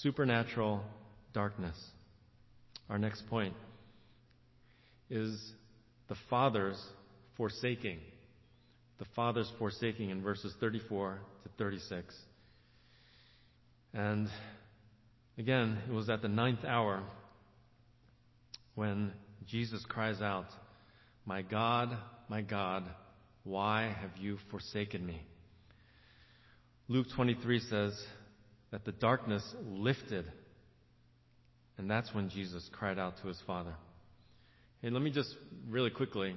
supernatural 0.02 0.82
darkness? 1.34 1.78
Our 2.90 2.98
next 2.98 3.28
point 3.28 3.54
is 5.12 5.40
the 6.10 6.16
Father's 6.32 6.84
forsaking. 7.38 8.00
The 8.98 9.06
Father's 9.16 9.52
forsaking 9.60 10.10
in 10.10 10.24
verses 10.24 10.52
34 10.60 11.20
to 11.44 11.50
36. 11.60 12.16
And 13.94 14.28
again, 15.38 15.78
it 15.88 15.94
was 15.94 16.10
at 16.10 16.24
the 16.24 16.28
ninth 16.28 16.66
hour 16.66 17.04
when 18.74 19.14
Jesus 19.46 19.86
cries 19.88 20.24
out, 20.24 20.48
My 21.24 21.44
God, 21.44 21.96
my 22.30 22.42
God, 22.42 22.86
why 23.44 23.96
have 24.02 24.18
you 24.18 24.38
forsaken 24.50 25.06
me? 25.06 25.22
Luke 26.88 27.08
23 27.16 27.60
says 27.60 28.00
that 28.72 28.86
the 28.86 28.92
darkness 28.92 29.44
lifted, 29.66 30.26
and 31.78 31.90
that's 31.90 32.14
when 32.14 32.30
Jesus 32.30 32.70
cried 32.72 33.00
out 33.00 33.16
to 33.22 33.28
his 33.28 33.40
Father. 33.46 33.74
Hey, 34.82 34.90
let 34.90 35.02
me 35.02 35.12
just 35.12 35.34
really 35.70 35.90
quickly 35.90 36.36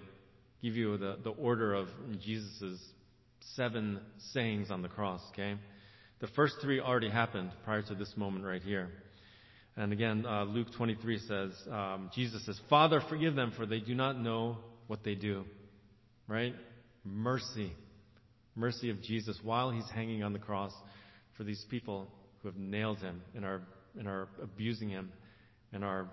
give 0.62 0.74
you 0.74 0.96
the, 0.96 1.18
the 1.22 1.30
order 1.30 1.74
of 1.74 1.88
Jesus' 2.20 2.80
seven 3.54 4.00
sayings 4.32 4.70
on 4.70 4.82
the 4.82 4.88
cross, 4.88 5.20
okay? 5.32 5.56
The 6.20 6.28
first 6.28 6.56
three 6.62 6.80
already 6.80 7.10
happened 7.10 7.50
prior 7.64 7.82
to 7.82 7.94
this 7.94 8.12
moment 8.16 8.44
right 8.44 8.62
here. 8.62 8.88
And 9.76 9.92
again, 9.92 10.24
uh, 10.26 10.44
Luke 10.44 10.68
23 10.76 11.18
says, 11.18 11.52
um, 11.70 12.10
Jesus 12.14 12.44
says, 12.46 12.58
Father, 12.70 13.02
forgive 13.08 13.34
them, 13.34 13.52
for 13.56 13.66
they 13.66 13.80
do 13.80 13.94
not 13.94 14.18
know 14.18 14.58
what 14.86 15.04
they 15.04 15.14
do. 15.14 15.44
Right? 16.26 16.54
Mercy. 17.06 17.72
Mercy 18.54 18.90
of 18.90 19.02
Jesus 19.02 19.38
while 19.42 19.70
he's 19.70 19.88
hanging 19.94 20.22
on 20.22 20.32
the 20.32 20.38
cross 20.38 20.72
for 21.36 21.44
these 21.44 21.64
people 21.70 22.08
who 22.42 22.48
have 22.48 22.56
nailed 22.56 22.98
him 22.98 23.22
and 23.34 23.44
are, 23.44 23.62
and 23.98 24.08
are 24.08 24.28
abusing 24.42 24.88
him 24.88 25.10
and 25.72 25.84
are 25.84 26.08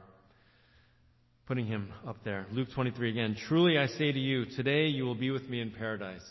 putting 1.47 1.65
him 1.65 1.91
up 2.07 2.17
there. 2.23 2.45
Luke 2.51 2.69
23 2.73 3.09
again. 3.09 3.35
Truly 3.47 3.77
I 3.77 3.87
say 3.87 4.11
to 4.11 4.19
you, 4.19 4.45
today 4.45 4.87
you 4.87 5.03
will 5.05 5.15
be 5.15 5.31
with 5.31 5.49
me 5.49 5.61
in 5.61 5.71
paradise. 5.71 6.23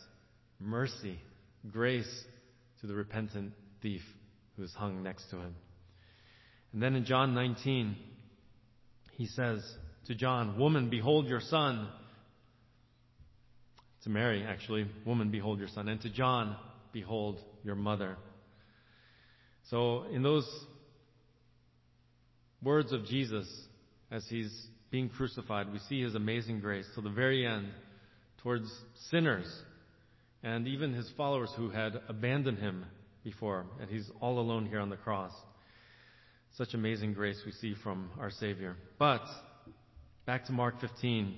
Mercy, 0.58 1.18
grace 1.70 2.24
to 2.80 2.86
the 2.86 2.94
repentant 2.94 3.52
thief 3.82 4.02
who 4.56 4.62
is 4.62 4.72
hung 4.74 5.02
next 5.02 5.28
to 5.30 5.36
him. 5.36 5.54
And 6.72 6.82
then 6.82 6.94
in 6.94 7.04
John 7.04 7.34
19, 7.34 7.96
he 9.12 9.26
says 9.26 9.62
to 10.06 10.14
John, 10.14 10.58
Woman, 10.58 10.88
behold 10.88 11.26
your 11.26 11.40
son. 11.40 11.88
To 14.04 14.10
Mary, 14.10 14.44
actually, 14.46 14.86
Woman, 15.04 15.30
behold 15.30 15.58
your 15.58 15.68
son. 15.68 15.88
And 15.88 16.00
to 16.02 16.10
John, 16.10 16.56
behold 16.92 17.38
your 17.64 17.76
mother. 17.76 18.16
So 19.70 20.04
in 20.12 20.22
those 20.22 20.48
words 22.62 22.92
of 22.92 23.04
Jesus, 23.06 23.46
as 24.10 24.24
he's 24.28 24.66
being 24.90 25.08
crucified, 25.08 25.72
we 25.72 25.78
see 25.88 26.02
his 26.02 26.14
amazing 26.14 26.60
grace 26.60 26.86
to 26.94 27.00
the 27.00 27.10
very 27.10 27.46
end 27.46 27.68
towards 28.42 28.70
sinners 29.10 29.46
and 30.42 30.66
even 30.66 30.92
his 30.92 31.08
followers 31.16 31.50
who 31.56 31.70
had 31.70 32.00
abandoned 32.08 32.58
him 32.58 32.84
before, 33.22 33.66
and 33.80 33.88
he's 33.88 34.10
all 34.20 34.40
alone 34.40 34.66
here 34.66 34.80
on 34.80 34.90
the 34.90 34.96
cross. 34.96 35.32
Such 36.56 36.74
amazing 36.74 37.14
grace 37.14 37.40
we 37.46 37.52
see 37.52 37.74
from 37.82 38.10
our 38.18 38.30
Savior. 38.30 38.76
But, 38.98 39.22
back 40.26 40.44
to 40.46 40.52
Mark 40.52 40.80
15, 40.80 41.34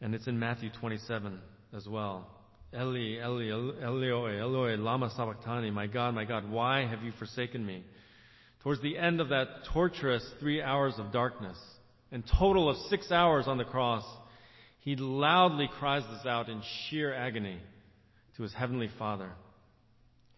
and 0.00 0.14
it's 0.14 0.26
in 0.26 0.38
Matthew 0.38 0.70
27 0.80 1.38
as 1.74 1.86
well. 1.86 2.26
Eli, 2.74 3.24
Eli, 3.24 3.48
Eloi, 3.82 4.38
Eloi, 4.40 4.76
lama 4.76 5.10
sabachthani, 5.16 5.70
my 5.70 5.86
God, 5.86 6.14
my 6.14 6.24
God, 6.24 6.50
why 6.50 6.86
have 6.86 7.02
you 7.02 7.12
forsaken 7.18 7.64
me? 7.64 7.82
Towards 8.62 8.82
the 8.82 8.98
end 8.98 9.20
of 9.20 9.30
that 9.30 9.48
torturous 9.72 10.28
three 10.40 10.60
hours 10.60 10.94
of 10.98 11.12
darkness, 11.12 11.56
and 12.10 12.24
total 12.38 12.68
of 12.68 12.76
six 12.88 13.10
hours 13.10 13.46
on 13.46 13.58
the 13.58 13.64
cross, 13.64 14.04
he 14.80 14.96
loudly 14.96 15.68
cries 15.78 16.02
this 16.10 16.26
out 16.26 16.48
in 16.48 16.62
sheer 16.88 17.12
agony 17.14 17.58
to 18.36 18.42
his 18.42 18.54
heavenly 18.54 18.88
Father. 18.98 19.30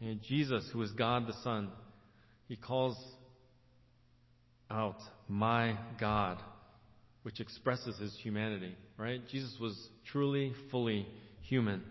And 0.00 0.20
Jesus, 0.22 0.68
who 0.72 0.82
is 0.82 0.90
God 0.92 1.26
the 1.26 1.34
Son, 1.44 1.68
he 2.48 2.56
calls 2.56 2.96
out, 4.70 4.96
My 5.28 5.76
God, 6.00 6.38
which 7.22 7.40
expresses 7.40 7.98
his 7.98 8.16
humanity, 8.22 8.74
right? 9.00 9.26
Jesus 9.28 9.56
was 9.58 9.74
truly, 10.12 10.52
fully 10.70 11.06
human. 11.48 11.82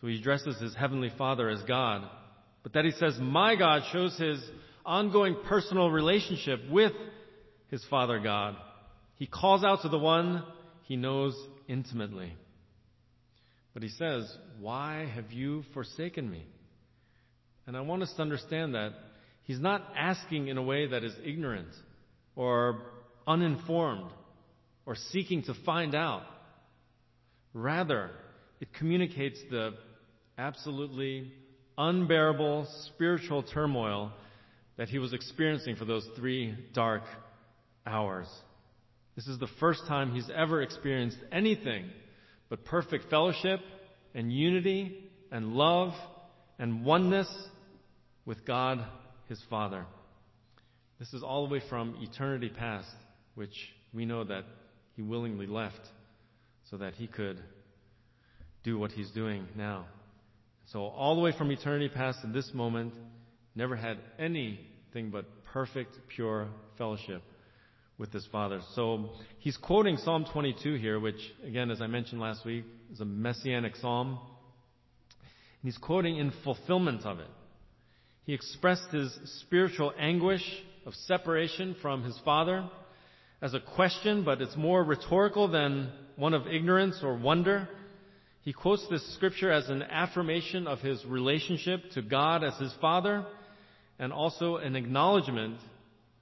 So 0.00 0.06
he 0.06 0.18
addresses 0.18 0.58
his 0.58 0.74
heavenly 0.74 1.10
Father 1.18 1.50
as 1.50 1.62
God. 1.64 2.08
But 2.62 2.72
that 2.72 2.86
he 2.86 2.92
says, 2.92 3.18
My 3.20 3.56
God, 3.56 3.82
shows 3.92 4.16
his 4.18 4.42
ongoing 4.86 5.36
personal 5.46 5.90
relationship 5.90 6.60
with 6.70 6.92
his 7.68 7.84
Father 7.90 8.20
God. 8.20 8.56
He 9.16 9.26
calls 9.26 9.64
out 9.64 9.82
to 9.82 9.90
the 9.90 9.98
one 9.98 10.42
he 10.84 10.96
knows 10.96 11.36
intimately. 11.68 12.32
But 13.74 13.82
he 13.82 13.90
says, 13.90 14.34
Why 14.60 15.06
have 15.14 15.30
you 15.30 15.62
forsaken 15.74 16.30
me? 16.30 16.46
And 17.66 17.76
I 17.76 17.82
want 17.82 18.02
us 18.02 18.12
to 18.16 18.22
understand 18.22 18.74
that 18.74 18.92
he's 19.42 19.60
not 19.60 19.92
asking 19.94 20.48
in 20.48 20.56
a 20.56 20.62
way 20.62 20.86
that 20.86 21.04
is 21.04 21.14
ignorant 21.22 21.68
or 22.34 22.80
uninformed 23.26 24.10
or 24.86 24.94
seeking 24.94 25.42
to 25.44 25.54
find 25.64 25.94
out. 25.94 26.22
Rather, 27.52 28.10
it 28.60 28.72
communicates 28.74 29.38
the 29.50 29.74
absolutely 30.38 31.32
unbearable 31.78 32.66
spiritual 32.86 33.42
turmoil 33.42 34.12
that 34.76 34.88
he 34.88 34.98
was 34.98 35.12
experiencing 35.12 35.76
for 35.76 35.84
those 35.84 36.06
three 36.16 36.56
dark 36.72 37.02
hours. 37.86 38.26
This 39.16 39.26
is 39.28 39.38
the 39.38 39.48
first 39.60 39.86
time 39.86 40.12
he's 40.12 40.30
ever 40.34 40.62
experienced 40.62 41.18
anything 41.30 41.86
but 42.48 42.64
perfect 42.64 43.08
fellowship 43.10 43.60
and 44.14 44.32
unity 44.32 45.10
and 45.30 45.52
love 45.52 45.92
and 46.58 46.84
oneness 46.84 47.28
with 48.26 48.44
God, 48.44 48.84
his 49.28 49.40
Father. 49.48 49.86
This 50.98 51.12
is 51.12 51.22
all 51.22 51.46
the 51.46 51.52
way 51.52 51.62
from 51.68 51.96
eternity 52.00 52.48
past, 52.48 52.88
which 53.34 53.54
we 53.92 54.04
know 54.04 54.24
that 54.24 54.44
he 54.96 55.02
willingly 55.02 55.46
left 55.46 55.80
so 56.70 56.76
that 56.78 56.94
he 56.94 57.06
could 57.06 57.40
do 58.62 58.78
what 58.78 58.92
he's 58.92 59.10
doing 59.10 59.46
now. 59.56 59.86
So 60.72 60.80
all 60.80 61.14
the 61.14 61.20
way 61.20 61.32
from 61.36 61.50
eternity 61.50 61.88
past 61.88 62.22
to 62.22 62.28
this 62.28 62.50
moment, 62.54 62.94
never 63.54 63.76
had 63.76 63.98
anything 64.18 65.10
but 65.10 65.26
perfect, 65.52 65.96
pure 66.08 66.48
fellowship 66.78 67.22
with 67.98 68.12
his 68.12 68.26
father. 68.32 68.60
So 68.74 69.10
he's 69.38 69.56
quoting 69.56 69.96
Psalm 69.98 70.24
22 70.32 70.74
here, 70.74 70.98
which, 70.98 71.20
again, 71.46 71.70
as 71.70 71.80
I 71.80 71.86
mentioned 71.86 72.20
last 72.20 72.44
week, 72.44 72.64
is 72.92 73.00
a 73.00 73.04
messianic 73.04 73.76
psalm. 73.76 74.18
And 75.18 75.72
he's 75.72 75.78
quoting 75.78 76.16
in 76.16 76.32
fulfillment 76.42 77.04
of 77.04 77.20
it. 77.20 77.30
He 78.24 78.32
expressed 78.32 78.90
his 78.90 79.16
spiritual 79.42 79.92
anguish 79.98 80.42
of 80.86 80.94
separation 80.94 81.76
from 81.80 82.02
his 82.02 82.18
father 82.24 82.68
as 83.42 83.54
a 83.54 83.60
question, 83.60 84.24
but 84.24 84.40
it's 84.40 84.56
more 84.56 84.82
rhetorical 84.82 85.48
than 85.48 85.90
one 86.16 86.34
of 86.34 86.46
ignorance 86.46 87.00
or 87.02 87.16
wonder. 87.16 87.68
He 88.42 88.52
quotes 88.52 88.86
this 88.88 89.14
scripture 89.14 89.50
as 89.50 89.68
an 89.68 89.82
affirmation 89.82 90.66
of 90.66 90.80
his 90.80 91.04
relationship 91.06 91.80
to 91.92 92.02
God 92.02 92.44
as 92.44 92.56
his 92.58 92.72
father 92.80 93.26
and 93.98 94.12
also 94.12 94.56
an 94.56 94.76
acknowledgement 94.76 95.58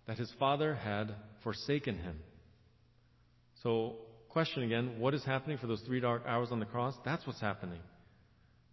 that 0.07 0.19
his 0.19 0.33
father 0.39 0.75
had 0.75 1.15
forsaken 1.43 1.99
him. 1.99 2.19
So, 3.63 3.97
question 4.29 4.63
again, 4.63 4.99
what 4.99 5.15
is 5.15 5.25
happening 5.25 5.59
for 5.59 5.67
those 5.67 5.81
three 5.83 6.01
dark 6.01 6.23
hours 6.27 6.49
on 6.51 6.61
the 6.61 6.67
cross? 6.67 6.95
That's 7.05 7.27
what's 7.27 7.41
happening. 7.41 7.81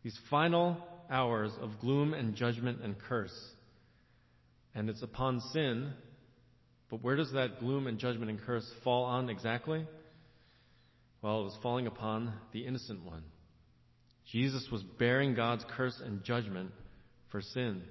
These 0.03 0.17
final 0.29 0.77
hours 1.09 1.51
of 1.61 1.79
gloom 1.79 2.13
and 2.13 2.35
judgment 2.35 2.81
and 2.81 2.95
curse. 2.97 3.35
And 4.75 4.89
it's 4.89 5.01
upon 5.01 5.41
sin. 5.53 5.93
But 6.89 7.03
where 7.03 7.15
does 7.15 7.31
that 7.33 7.59
gloom 7.59 7.87
and 7.87 7.99
judgment 7.99 8.29
and 8.31 8.41
curse 8.41 8.69
fall 8.83 9.05
on 9.05 9.29
exactly? 9.29 9.85
Well, 11.21 11.41
it 11.41 11.43
was 11.45 11.57
falling 11.61 11.87
upon 11.87 12.33
the 12.51 12.65
innocent 12.65 13.03
one. 13.05 13.23
Jesus 14.31 14.67
was 14.71 14.81
bearing 14.83 15.33
God's 15.35 15.65
curse 15.75 15.99
and 16.03 16.23
judgment 16.23 16.71
for 17.31 17.41
sin. 17.41 17.81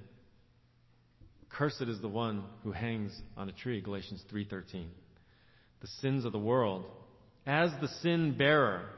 Cursed 1.51 1.83
is 1.83 2.01
the 2.01 2.09
one 2.09 2.45
who 2.63 2.73
hangs 2.73 3.19
on 3.37 3.49
a 3.49 3.53
tree, 3.53 3.81
Galatians 3.81 4.23
3:13. 4.31 4.89
The 5.81 5.87
sins 6.01 6.25
of 6.25 6.33
the 6.33 6.39
world. 6.39 6.85
As 7.47 7.71
the 7.81 7.89
sin 7.89 8.37
bearer, 8.37 8.91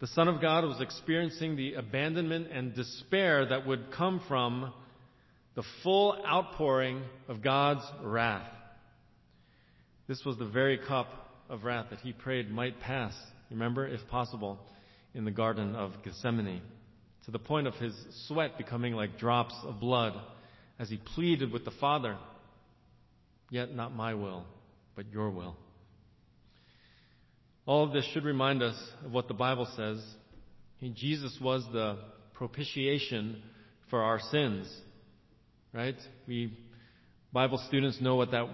the 0.00 0.06
Son 0.08 0.28
of 0.28 0.40
God 0.40 0.64
was 0.64 0.80
experiencing 0.80 1.56
the 1.56 1.74
abandonment 1.74 2.48
and 2.50 2.74
despair 2.74 3.46
that 3.46 3.66
would 3.66 3.92
come 3.92 4.20
from 4.26 4.72
the 5.54 5.62
full 5.82 6.16
outpouring 6.26 7.02
of 7.28 7.42
God's 7.42 7.84
wrath. 8.02 8.53
This 10.06 10.24
was 10.24 10.36
the 10.38 10.46
very 10.46 10.78
cup 10.78 11.08
of 11.48 11.64
wrath 11.64 11.86
that 11.90 12.00
he 12.00 12.12
prayed 12.12 12.50
might 12.50 12.80
pass, 12.80 13.14
remember, 13.50 13.86
if 13.86 14.00
possible, 14.08 14.58
in 15.14 15.24
the 15.24 15.30
Garden 15.30 15.74
of 15.74 15.92
Gethsemane, 16.04 16.60
to 17.24 17.30
the 17.30 17.38
point 17.38 17.66
of 17.66 17.74
his 17.74 17.94
sweat 18.26 18.58
becoming 18.58 18.94
like 18.94 19.18
drops 19.18 19.54
of 19.64 19.80
blood 19.80 20.14
as 20.78 20.90
he 20.90 20.98
pleaded 21.14 21.52
with 21.52 21.64
the 21.64 21.70
Father, 21.80 22.16
Yet 23.50 23.72
not 23.72 23.94
my 23.94 24.14
will, 24.14 24.44
but 24.96 25.06
your 25.12 25.30
will. 25.30 25.56
All 27.66 27.84
of 27.84 27.92
this 27.92 28.04
should 28.12 28.24
remind 28.24 28.62
us 28.62 28.74
of 29.04 29.12
what 29.12 29.28
the 29.28 29.34
Bible 29.34 29.68
says. 29.76 30.02
Jesus 30.94 31.38
was 31.40 31.64
the 31.72 31.98
propitiation 32.34 33.42
for 33.90 34.02
our 34.02 34.18
sins. 34.18 34.68
Right? 35.72 35.94
We 36.26 36.58
Bible 37.32 37.62
students 37.68 38.00
know 38.00 38.16
what 38.16 38.32
that 38.32 38.48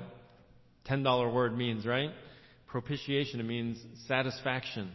$10 0.89 1.35
word 1.35 1.57
means, 1.57 1.87
right? 1.87 2.11
Propitiation, 2.67 3.41
it 3.41 3.45
means 3.45 3.79
satisfaction. 4.07 4.91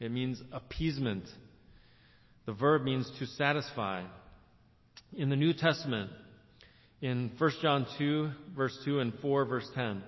It 0.00 0.10
means 0.10 0.42
appeasement. 0.52 1.24
The 2.46 2.52
verb 2.52 2.82
means 2.82 3.10
to 3.18 3.26
satisfy. 3.26 4.04
In 5.16 5.30
the 5.30 5.36
New 5.36 5.52
Testament, 5.52 6.10
in 7.00 7.30
1 7.38 7.50
John 7.62 7.86
2, 7.98 8.30
verse 8.56 8.76
2 8.84 9.00
and 9.00 9.12
4, 9.20 9.44
verse 9.44 9.68
10. 9.74 10.02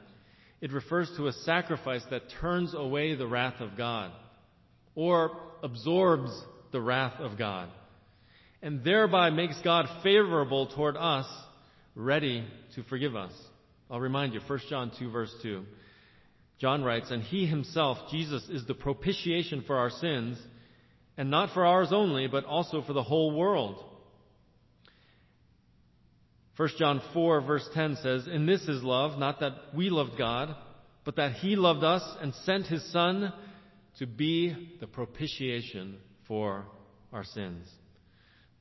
It 0.61 0.73
refers 0.73 1.11
to 1.17 1.29
a 1.29 1.33
sacrifice 1.33 2.03
that 2.11 2.31
turns 2.41 2.75
away 2.75 3.15
the 3.15 3.27
wrath 3.27 3.61
of 3.61 3.77
God 3.77 4.11
or 4.95 5.37
absorbs 5.63 6.31
the 6.73 6.81
wrath 6.81 7.21
of 7.21 7.39
God 7.39 7.69
and 8.63 8.83
thereby 8.83 9.31
makes 9.31 9.61
God 9.63 9.87
favorable 10.03 10.67
toward 10.67 10.97
us, 10.97 11.27
ready 11.95 12.45
to 12.75 12.83
forgive 12.85 13.15
us. 13.15 13.33
I'll 13.91 14.01
remind 14.01 14.35
you, 14.35 14.41
1 14.47 14.61
John 14.69 14.91
2 14.99 15.11
verse 15.11 15.35
2. 15.43 15.65
John 16.59 16.83
writes, 16.83 17.11
And 17.11 17.23
he 17.23 17.47
himself, 17.47 17.99
Jesus, 18.11 18.49
is 18.49 18.67
the 18.67 18.75
propitiation 18.75 19.63
for 19.67 19.77
our 19.77 19.91
sins, 19.91 20.39
and 21.17 21.31
not 21.31 21.53
for 21.53 21.65
ours 21.65 21.89
only, 21.93 22.27
but 22.27 22.45
also 22.45 22.83
for 22.83 22.93
the 22.93 23.03
whole 23.03 23.37
world. 23.37 23.83
1 26.57 26.69
John 26.79 27.03
4 27.13 27.43
verse 27.43 27.69
10 27.75 27.99
says, 28.03 28.27
In 28.27 28.47
this 28.47 28.63
is 28.63 28.83
love, 28.83 29.19
not 29.19 29.41
that 29.41 29.53
we 29.75 29.91
loved 29.91 30.17
God, 30.17 30.55
but 31.05 31.17
that 31.17 31.33
he 31.33 31.55
loved 31.55 31.85
us 31.85 32.03
and 32.21 32.35
sent 32.45 32.67
his 32.67 32.91
son 32.93 33.33
to 33.99 34.07
be 34.07 34.77
the 34.81 34.87
propitiation 34.87 35.99
for 36.27 36.65
our 37.13 37.25
sins. 37.25 37.69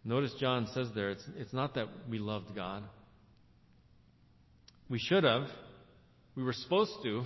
Notice 0.04 0.34
John 0.40 0.68
says 0.74 0.90
there, 0.94 1.12
it's, 1.12 1.24
it's 1.38 1.54
not 1.54 1.74
that 1.76 1.88
we 2.10 2.20
loved 2.20 2.54
God. 2.54 2.84
We 4.90 5.00
should 5.00 5.24
have. 5.24 5.48
We 6.36 6.44
were 6.44 6.54
supposed 6.54 6.92
to. 7.04 7.24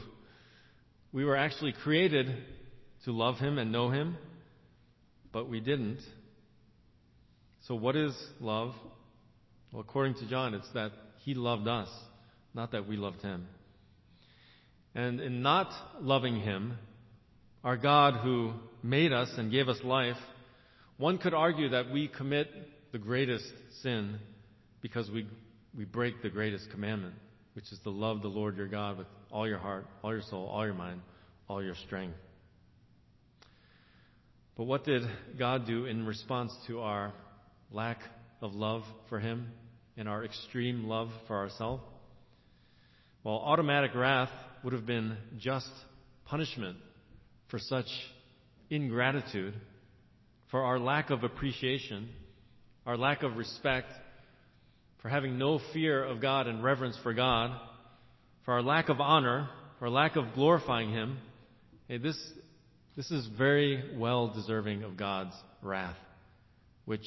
We 1.12 1.26
were 1.26 1.36
actually 1.36 1.74
created 1.84 2.28
to 3.06 3.12
love 3.12 3.38
him 3.38 3.58
and 3.58 3.72
know 3.72 3.90
him, 3.90 4.18
but 5.32 5.50
we 5.50 5.60
didn't. 5.60 6.00
So 7.68 7.76
what 7.76 7.96
is 7.96 8.16
love? 8.40 8.74
Well, 9.72 9.82
according 9.82 10.16
to 10.16 10.28
John, 10.28 10.54
it's 10.54 10.70
that 10.74 10.92
he 11.20 11.34
loved 11.34 11.68
us, 11.68 11.90
not 12.54 12.72
that 12.72 12.88
we 12.88 12.98
loved 12.98 13.22
him. 13.22 13.48
And 14.96 15.20
in 15.20 15.42
not 15.42 15.72
loving 16.02 16.40
him, 16.40 16.78
our 17.64 17.78
God 17.78 18.22
who 18.24 18.54
made 18.82 19.12
us 19.12 19.30
and 19.38 19.52
gave 19.52 19.68
us 19.68 19.78
life, 19.84 20.18
one 20.98 21.18
could 21.18 21.34
argue 21.34 21.70
that 21.70 21.92
we 21.92 22.08
commit 22.08 22.50
the 22.92 22.98
greatest 22.98 23.46
sin 23.84 24.18
because 24.82 25.10
we, 25.12 25.28
we 25.78 25.86
break 25.86 26.22
the 26.22 26.30
greatest 26.30 26.70
commandment, 26.72 27.16
which 27.54 27.72
is 27.72 27.80
to 27.80 27.90
love 27.90 28.22
the 28.22 28.28
Lord 28.28 28.58
your 28.58 28.68
God 28.68 28.98
with 28.98 29.08
all 29.32 29.48
your 29.48 29.58
heart, 29.58 29.86
all 30.04 30.12
your 30.12 30.22
soul, 30.22 30.48
all 30.48 30.66
your 30.66 30.74
mind, 30.74 31.02
all 31.48 31.64
your 31.64 31.76
strength. 31.86 32.16
But 34.56 34.66
what 34.66 34.84
did 34.84 35.04
God 35.38 35.66
do 35.66 35.86
in 35.86 36.06
response 36.06 36.52
to 36.68 36.82
our 36.82 37.14
lack 37.72 38.00
of 38.42 38.54
love 38.54 38.84
for 39.08 39.20
Him 39.20 39.48
and 39.98 40.10
our 40.10 40.24
extreme 40.24 40.86
love 40.86 41.10
for 41.28 41.38
ourselves? 41.38 41.84
Well, 43.24 43.36
automatic 43.36 43.96
wrath 43.96 44.32
would 44.64 44.74
have 44.74 44.86
been 44.86 45.18
just 45.38 45.70
punishment 46.26 46.78
for 47.50 47.60
such 47.60 47.88
ingratitude, 48.70 49.54
for 50.52 50.64
our 50.64 50.80
lack 50.80 51.10
of 51.10 51.24
appreciation, 51.24 52.10
our 52.86 52.98
lack 52.98 53.24
of 53.24 53.38
respect, 53.38 53.92
for 55.02 55.10
having 55.10 55.38
no 55.38 55.60
fear 55.74 56.04
of 56.04 56.22
God 56.22 56.48
and 56.48 56.64
reverence 56.64 56.98
for 57.04 57.14
God, 57.14 57.52
for 58.46 58.54
our 58.54 58.62
lack 58.62 58.90
of 58.90 59.00
honor, 59.00 59.50
for 59.80 59.90
lack 59.90 60.16
of 60.16 60.34
glorifying 60.34 60.92
Him. 60.92 61.18
Hey, 61.88 61.98
this, 61.98 62.18
this 62.96 63.10
is 63.10 63.28
very 63.38 63.98
well 63.98 64.34
deserving 64.34 64.84
of 64.84 64.98
God's 64.98 65.34
wrath, 65.62 65.96
which, 66.86 67.06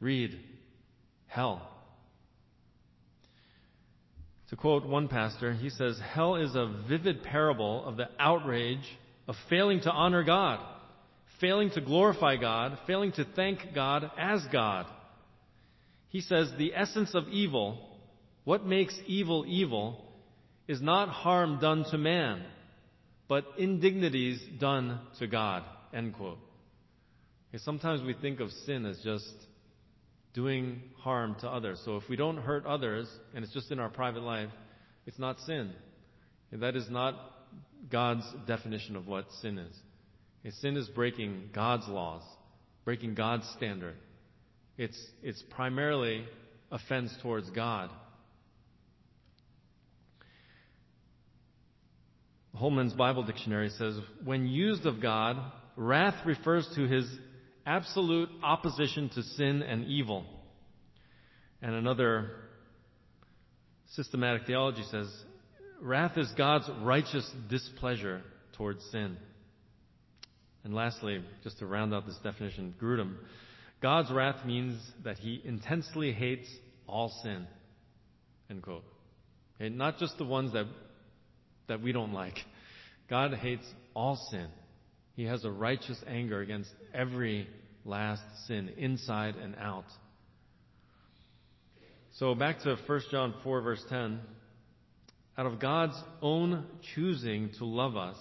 read, 0.00 0.38
hell. 1.26 1.68
To 4.50 4.56
quote 4.56 4.86
one 4.86 5.08
pastor, 5.08 5.52
he 5.52 5.70
says, 5.70 5.98
Hell 6.12 6.36
is 6.36 6.54
a 6.54 6.72
vivid 6.88 7.22
parable 7.22 7.84
of 7.84 7.96
the 7.96 8.08
outrage 8.18 8.78
of 9.26 9.34
failing 9.50 9.80
to 9.80 9.90
honor 9.90 10.22
God, 10.22 10.64
failing 11.40 11.70
to 11.70 11.80
glorify 11.80 12.36
God, 12.36 12.78
failing 12.86 13.12
to 13.12 13.26
thank 13.34 13.74
God 13.74 14.10
as 14.16 14.44
God. 14.52 14.86
He 16.16 16.22
says, 16.22 16.50
The 16.56 16.74
essence 16.74 17.14
of 17.14 17.28
evil, 17.28 17.78
what 18.44 18.64
makes 18.64 18.98
evil 19.06 19.44
evil, 19.46 20.02
is 20.66 20.80
not 20.80 21.10
harm 21.10 21.58
done 21.60 21.84
to 21.90 21.98
man, 21.98 22.42
but 23.28 23.44
indignities 23.58 24.40
done 24.58 24.98
to 25.18 25.26
God. 25.26 25.62
End 25.92 26.14
quote. 26.14 26.38
Okay, 27.50 27.62
sometimes 27.62 28.02
we 28.02 28.14
think 28.14 28.40
of 28.40 28.50
sin 28.64 28.86
as 28.86 28.98
just 29.04 29.30
doing 30.32 30.80
harm 31.00 31.36
to 31.42 31.50
others. 31.50 31.82
So 31.84 31.98
if 31.98 32.08
we 32.08 32.16
don't 32.16 32.38
hurt 32.38 32.64
others 32.64 33.06
and 33.34 33.44
it's 33.44 33.52
just 33.52 33.70
in 33.70 33.78
our 33.78 33.90
private 33.90 34.22
life, 34.22 34.48
it's 35.04 35.18
not 35.18 35.38
sin. 35.40 35.70
And 36.50 36.62
that 36.62 36.76
is 36.76 36.88
not 36.88 37.14
God's 37.90 38.24
definition 38.46 38.96
of 38.96 39.06
what 39.06 39.26
sin 39.42 39.58
is. 39.58 39.76
And 40.44 40.54
sin 40.54 40.78
is 40.78 40.88
breaking 40.88 41.50
God's 41.52 41.86
laws, 41.88 42.22
breaking 42.86 43.16
God's 43.16 43.46
standard. 43.58 43.96
It's, 44.78 44.98
it's 45.22 45.42
primarily 45.50 46.24
offense 46.70 47.10
towards 47.22 47.48
God. 47.50 47.90
Holman's 52.54 52.94
Bible 52.94 53.22
Dictionary 53.22 53.70
says, 53.70 53.98
when 54.24 54.46
used 54.46 54.86
of 54.86 55.00
God, 55.00 55.36
wrath 55.76 56.14
refers 56.24 56.66
to 56.74 56.86
his 56.86 57.06
absolute 57.66 58.30
opposition 58.42 59.10
to 59.14 59.22
sin 59.22 59.62
and 59.62 59.84
evil. 59.84 60.24
And 61.60 61.74
another 61.74 62.30
systematic 63.94 64.46
theology 64.46 64.84
says 64.90 65.08
wrath 65.80 66.16
is 66.16 66.30
God's 66.36 66.68
righteous 66.82 67.30
displeasure 67.48 68.22
towards 68.56 68.82
sin. 68.90 69.16
And 70.64 70.74
lastly, 70.74 71.22
just 71.44 71.58
to 71.58 71.66
round 71.66 71.94
out 71.94 72.06
this 72.06 72.18
definition, 72.22 72.74
Grudem, 72.80 73.16
God's 73.86 74.10
wrath 74.10 74.44
means 74.44 74.76
that 75.04 75.16
he 75.16 75.40
intensely 75.44 76.12
hates 76.12 76.48
all 76.88 77.08
sin. 77.22 77.46
End 78.50 78.60
quote. 78.60 78.82
Okay, 79.54 79.68
not 79.68 79.98
just 79.98 80.18
the 80.18 80.24
ones 80.24 80.54
that, 80.54 80.66
that 81.68 81.80
we 81.80 81.92
don't 81.92 82.12
like. 82.12 82.34
God 83.08 83.32
hates 83.34 83.64
all 83.94 84.16
sin. 84.32 84.48
He 85.14 85.22
has 85.26 85.44
a 85.44 85.52
righteous 85.52 86.02
anger 86.08 86.40
against 86.40 86.68
every 86.92 87.46
last 87.84 88.22
sin, 88.48 88.72
inside 88.76 89.36
and 89.36 89.54
out. 89.54 89.84
So 92.16 92.34
back 92.34 92.58
to 92.64 92.76
1 92.88 93.00
John 93.12 93.34
4 93.44 93.60
verse 93.60 93.84
10. 93.88 94.18
Out 95.38 95.46
of 95.46 95.60
God's 95.60 96.02
own 96.20 96.66
choosing 96.96 97.50
to 97.58 97.64
love 97.64 97.96
us, 97.96 98.16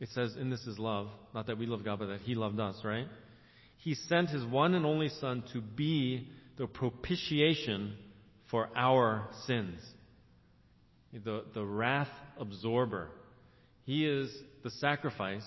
it 0.00 0.08
says, 0.08 0.34
in 0.34 0.50
this 0.50 0.66
is 0.66 0.76
love, 0.80 1.06
not 1.32 1.46
that 1.46 1.56
we 1.56 1.66
love 1.66 1.84
God, 1.84 2.00
but 2.00 2.06
that 2.06 2.22
He 2.22 2.34
loved 2.34 2.58
us, 2.58 2.74
right? 2.82 3.06
He 3.82 3.94
sent 3.94 4.30
His 4.30 4.44
one 4.44 4.74
and 4.74 4.86
only 4.86 5.08
Son 5.20 5.44
to 5.52 5.60
be 5.60 6.28
the 6.56 6.66
propitiation 6.66 7.94
for 8.50 8.68
our 8.74 9.28
sins. 9.46 9.78
The, 11.12 11.44
the 11.54 11.64
wrath 11.64 12.08
absorber. 12.38 13.08
He 13.84 14.06
is 14.06 14.30
the 14.62 14.70
sacrifice 14.70 15.44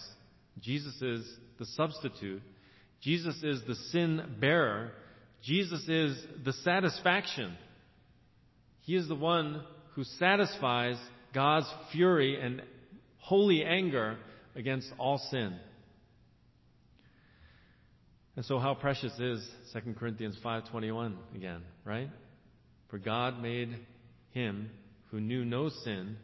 Jesus 0.59 1.01
is 1.01 1.25
the 1.59 1.65
substitute. 1.65 2.41
Jesus 3.01 3.35
is 3.43 3.61
the 3.67 3.75
sin 3.91 4.37
bearer. 4.39 4.91
Jesus 5.43 5.87
is 5.87 6.17
the 6.43 6.53
satisfaction. 6.53 7.55
He 8.81 8.95
is 8.95 9.07
the 9.07 9.15
one 9.15 9.63
who 9.93 10.03
satisfies 10.03 10.97
God's 11.33 11.67
fury 11.91 12.39
and 12.39 12.61
holy 13.17 13.63
anger 13.63 14.17
against 14.55 14.91
all 14.97 15.19
sin. 15.29 15.55
And 18.35 18.43
so 18.45 18.59
how 18.59 18.73
precious 18.73 19.17
is 19.19 19.47
2 19.73 19.93
Corinthians 19.97 20.37
5:21 20.43 21.15
again, 21.35 21.63
right? 21.85 22.09
For 22.89 22.97
God 22.97 23.41
made 23.41 23.75
him 24.31 24.69
who 25.11 25.21
knew 25.21 25.45
no 25.45 25.69
sin 25.69 26.17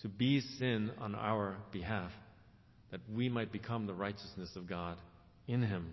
to 0.00 0.08
be 0.08 0.40
sin 0.40 0.90
on 0.98 1.14
our 1.14 1.58
behalf 1.70 2.10
that 2.90 3.00
we 3.10 3.28
might 3.28 3.52
become 3.52 3.86
the 3.86 3.94
righteousness 3.94 4.54
of 4.56 4.66
God 4.66 4.98
in 5.46 5.62
him. 5.62 5.92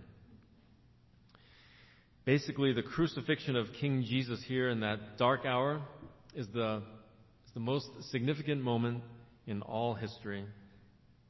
Basically, 2.25 2.73
the 2.73 2.83
crucifixion 2.83 3.55
of 3.55 3.67
King 3.79 4.03
Jesus 4.07 4.43
here 4.47 4.69
in 4.69 4.81
that 4.81 5.17
dark 5.17 5.45
hour 5.45 5.81
is 6.35 6.47
the, 6.53 6.83
is 7.45 7.53
the 7.53 7.59
most 7.59 7.87
significant 8.11 8.61
moment 8.61 9.01
in 9.47 9.61
all 9.61 9.95
history. 9.95 10.45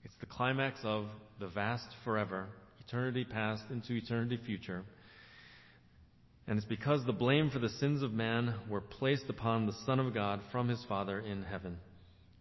It's 0.03 0.15
the 0.19 0.25
climax 0.25 0.79
of 0.83 1.05
the 1.39 1.47
vast 1.47 1.87
forever, 2.03 2.47
eternity 2.89 3.23
past 3.23 3.63
into 3.69 3.93
eternity 3.93 4.39
future. 4.45 4.83
And 6.47 6.57
it's 6.57 6.67
because 6.67 7.05
the 7.05 7.13
blame 7.13 7.51
for 7.51 7.59
the 7.59 7.69
sins 7.69 8.01
of 8.01 8.11
man 8.11 8.55
were 8.67 8.81
placed 8.81 9.29
upon 9.29 9.67
the 9.67 9.75
Son 9.85 9.99
of 9.99 10.13
God 10.13 10.41
from 10.51 10.67
his 10.67 10.83
Father 10.89 11.19
in 11.19 11.43
heaven. 11.43 11.77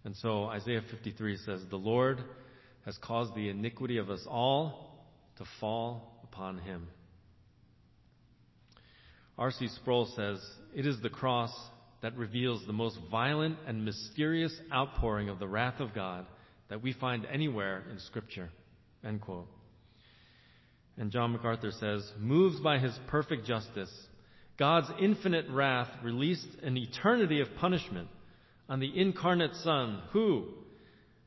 And 0.05 0.17
so 0.17 0.45
Isaiah 0.45 0.83
53 0.91 1.37
says, 1.45 1.61
The 1.69 1.77
Lord 1.77 2.19
has 2.87 2.97
caused 3.03 3.35
the 3.35 3.51
iniquity 3.51 3.99
of 3.99 4.09
us 4.09 4.25
all 4.27 5.07
to 5.37 5.45
fall 5.61 6.23
upon 6.25 6.59
him. 6.59 6.89
R.C. 9.37 9.69
Sproul 9.69 10.11
says, 10.17 10.41
It 10.75 10.87
is 10.87 11.01
the 11.03 11.11
cross 11.11 11.53
that 12.01 12.17
reveals 12.17 12.67
the 12.67 12.73
most 12.73 12.97
violent 13.11 13.59
and 13.67 13.85
mysterious 13.85 14.59
outpouring 14.73 15.29
of 15.29 15.39
the 15.39 15.49
wrath 15.49 15.81
of 15.81 15.95
God 15.95 16.25
that 16.71 16.83
we 16.83 16.95
find 16.95 17.27
anywhere 17.27 17.85
in 17.91 17.99
Scripture. 17.99 18.49
End 19.05 19.21
quote. 19.21 19.49
And 20.99 21.13
John 21.13 21.33
MacArthur 21.33 21.71
says, 21.71 22.11
Moved 22.19 22.63
by 22.63 22.79
his 22.79 22.99
perfect 23.07 23.47
justice, 23.47 23.93
God's 24.59 24.89
infinite 25.01 25.47
wrath 25.49 25.89
released 26.03 26.49
an 26.63 26.77
eternity 26.77 27.41
of 27.41 27.55
punishment 27.57 28.09
on 28.69 28.81
the 28.81 29.01
incarnate 29.01 29.55
Son, 29.63 30.03
who, 30.13 30.49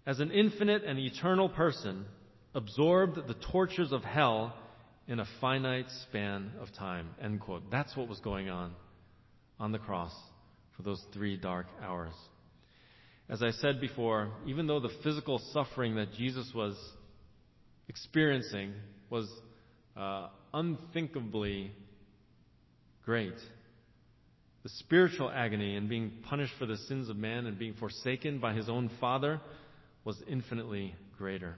as 0.06 0.20
an 0.20 0.32
infinite 0.32 0.84
and 0.84 1.00
eternal 1.00 1.48
person, 1.48 2.06
absorbed 2.54 3.16
the 3.28 3.36
tortures 3.52 3.94
of 3.94 4.04
hell 4.04 4.54
in 5.08 5.20
a 5.20 5.28
finite 5.40 5.90
span 6.04 6.52
of 6.60 6.74
time. 6.74 7.10
End 7.22 7.40
quote. 7.40 7.72
That's 7.72 7.96
what 7.96 8.10
was 8.10 8.20
going 8.20 8.50
on 8.50 8.74
on 9.60 9.72
the 9.72 9.80
cross 9.80 10.14
for 10.76 10.84
those 10.84 11.02
three 11.14 11.38
dark 11.38 11.68
hours. 11.82 12.14
As 13.30 13.42
I 13.42 13.52
said 13.52 13.80
before, 13.80 14.32
even 14.46 14.68
though 14.68 14.82
the 14.82 14.92
physical 15.04 15.40
suffering 15.54 15.96
that 15.96 16.14
Jesus 16.14 16.52
was 16.54 16.76
experiencing 17.88 18.74
was 19.10 19.30
uh, 19.96 20.28
unthinkably 20.54 21.72
great, 23.06 23.36
the 24.64 24.70
spiritual 24.70 25.30
agony 25.30 25.76
in 25.76 25.88
being 25.88 26.12
punished 26.30 26.54
for 26.60 26.66
the 26.66 26.78
sins 26.78 27.10
of 27.10 27.18
man 27.18 27.46
and 27.48 27.58
being 27.58 27.74
forsaken 27.74 28.40
by 28.40 28.54
his 28.54 28.70
own 28.70 28.90
Father 29.00 29.42
was 30.06 30.22
infinitely 30.28 30.94
greater. 31.18 31.56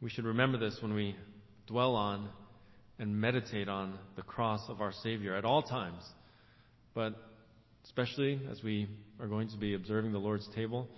We 0.00 0.10
should 0.10 0.24
remember 0.24 0.58
this 0.58 0.78
when 0.80 0.94
we 0.94 1.16
dwell 1.66 1.94
on 1.96 2.28
and 2.98 3.20
meditate 3.20 3.68
on 3.68 3.98
the 4.16 4.22
cross 4.22 4.60
of 4.68 4.80
our 4.80 4.92
Savior 5.02 5.34
at 5.34 5.44
all 5.44 5.62
times, 5.62 6.02
but 6.94 7.14
especially 7.84 8.40
as 8.50 8.62
we 8.62 8.88
are 9.20 9.26
going 9.26 9.48
to 9.48 9.56
be 9.56 9.74
observing 9.74 10.12
the 10.12 10.18
Lord's 10.18 10.48
table 10.54 10.88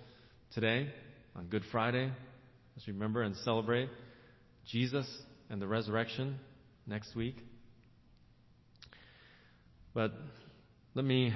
today 0.53 0.89
on 1.35 1.47
Good 1.47 1.63
Friday, 1.71 2.11
as 2.77 2.87
we 2.87 2.93
remember 2.93 3.21
and 3.21 3.35
celebrate 3.37 3.89
Jesus 4.65 5.07
and 5.51 5.61
the 5.61 5.67
resurrection 5.67 6.37
next 6.87 7.13
week. 7.13 7.35
But 9.93 10.13
let 10.95 11.03
me 11.03 11.33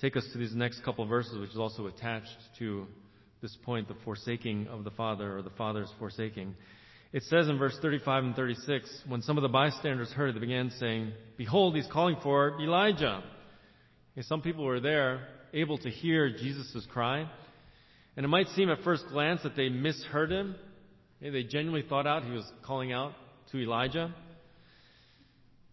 take 0.00 0.16
us 0.16 0.26
to 0.32 0.38
these 0.38 0.54
next 0.54 0.84
couple 0.84 1.06
verses, 1.06 1.38
which 1.38 1.50
is 1.50 1.58
also 1.58 1.86
attached 1.86 2.36
to 2.58 2.86
this 3.40 3.56
point, 3.64 3.86
the 3.86 3.94
forsaking 4.04 4.66
of 4.66 4.82
the 4.82 4.90
Father, 4.90 5.38
or 5.38 5.42
the 5.42 5.50
Father's 5.50 5.90
forsaking. 6.00 6.56
It 7.12 7.22
says 7.24 7.48
in 7.48 7.58
verse 7.58 7.78
35 7.80 8.24
and 8.24 8.36
36, 8.36 9.02
when 9.06 9.22
some 9.22 9.38
of 9.38 9.42
the 9.42 9.48
bystanders 9.48 10.10
heard 10.10 10.30
it, 10.30 10.32
they 10.34 10.40
began 10.40 10.70
saying, 10.78 11.12
Behold, 11.36 11.76
he's 11.76 11.88
calling 11.92 12.16
for 12.22 12.60
Elijah. 12.60 13.22
And 14.16 14.24
some 14.24 14.42
people 14.42 14.64
were 14.64 14.80
there, 14.80 15.28
able 15.54 15.78
to 15.78 15.90
hear 15.90 16.28
Jesus' 16.30 16.86
cry. 16.92 17.30
And 18.16 18.24
it 18.24 18.28
might 18.28 18.48
seem 18.48 18.68
at 18.68 18.82
first 18.82 19.04
glance 19.12 19.42
that 19.44 19.54
they 19.54 19.68
misheard 19.68 20.32
him. 20.32 20.56
They 21.20 21.42
genuinely 21.42 21.86
thought 21.86 22.06
out 22.06 22.24
he 22.24 22.30
was 22.30 22.50
calling 22.64 22.92
out 22.92 23.12
to 23.52 23.58
Elijah. 23.58 24.14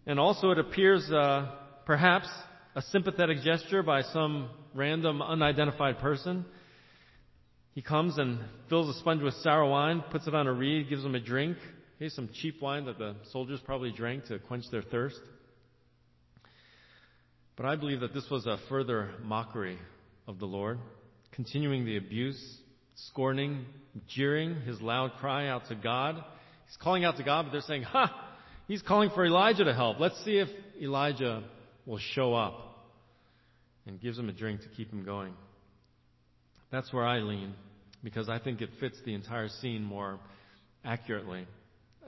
And 0.06 0.20
also 0.20 0.52
it 0.52 0.60
appears, 0.60 1.10
uh, 1.10 1.50
perhaps, 1.86 2.28
a 2.76 2.82
sympathetic 2.82 3.42
gesture 3.44 3.82
by 3.82 4.02
some 4.02 4.50
random 4.76 5.22
unidentified 5.22 6.00
person. 6.00 6.46
He 7.74 7.82
comes 7.82 8.18
and 8.18 8.40
fills 8.70 8.94
a 8.94 9.00
sponge 9.00 9.22
with 9.22 9.36
sour 9.36 9.66
wine, 9.66 10.04
puts 10.12 10.28
it 10.28 10.36
on 10.36 10.48
a 10.48 10.54
reed, 10.54 10.90
gives 10.90 11.04
them 11.04 11.16
a 11.16 11.20
drink. 11.20 11.58
Here's 11.98 12.14
some 12.14 12.30
cheap 12.34 12.62
wine 12.62 12.86
that 12.86 12.98
the 12.98 13.16
soldiers 13.32 13.62
probably 13.66 13.92
drank 13.92 14.26
to 14.26 14.40
quench 14.40 14.66
their 14.70 14.82
thirst. 14.82 15.20
But 17.56 17.66
I 17.66 17.76
believe 17.76 18.02
that 18.02 18.14
this 18.14 18.30
was 18.30 18.46
a 18.46 18.58
further 18.68 19.12
mockery 19.24 19.80
of 20.28 20.40
the 20.40 20.46
Lord, 20.46 20.78
continuing 21.32 21.86
the 21.86 21.98
abuse, 21.98 22.60
scorning, 23.08 23.66
jeering 24.08 24.62
his 24.62 24.82
loud 24.82 25.14
cry 25.20 25.48
out 25.48 25.68
to 25.70 25.76
God. 25.76 26.16
He's 26.66 26.78
calling 26.78 27.06
out 27.06 27.18
to 27.18 27.24
God, 27.24 27.46
but 27.46 27.52
they're 27.52 27.62
saying, 27.62 27.84
Ha! 27.84 28.26
He's 28.68 28.82
calling 28.82 29.10
for 29.12 29.26
Elijah 29.26 29.64
to 29.64 29.74
help. 29.74 30.00
Let's 30.00 30.22
see 30.26 30.38
if 30.38 30.50
Elijah 30.82 31.44
will 31.86 32.00
show 32.14 32.34
up. 32.34 32.64
And 33.86 34.02
gives 34.02 34.20
him 34.20 34.28
a 34.28 34.34
drink 34.34 34.62
to 34.62 34.68
keep 34.76 34.92
him 34.92 35.06
going. 35.06 35.34
That's 36.72 36.92
where 36.92 37.06
I 37.06 37.20
lean 37.20 37.54
because 38.04 38.28
I 38.28 38.40
think 38.40 38.62
it 38.62 38.70
fits 38.80 38.98
the 39.06 39.14
entire 39.14 39.48
scene 39.48 39.84
more 39.84 40.20
accurately. 40.84 41.48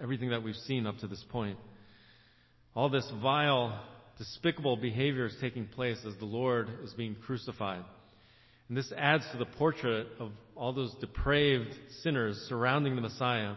Everything 0.02 0.32
that 0.32 0.44
we've 0.44 0.56
seen 0.56 0.86
up 0.86 0.98
to 1.00 1.08
this 1.08 1.24
point. 1.30 1.58
All 2.76 2.90
this 2.90 3.10
vile, 3.22 3.82
despicable 4.18 4.76
behavior 4.76 5.26
is 5.26 5.36
taking 5.40 5.68
place 5.68 5.98
as 6.06 6.16
the 6.18 6.26
Lord 6.26 6.70
is 6.84 6.94
being 6.94 7.16
crucified. 7.16 7.84
And 8.70 8.78
this 8.78 8.94
adds 8.96 9.26
to 9.32 9.38
the 9.38 9.46
portrait 9.46 10.08
of 10.20 10.32
all 10.56 10.72
those 10.74 10.94
depraved 11.02 11.74
sinners 12.04 12.38
surrounding 12.48 12.96
the 12.96 13.02
Messiah, 13.02 13.56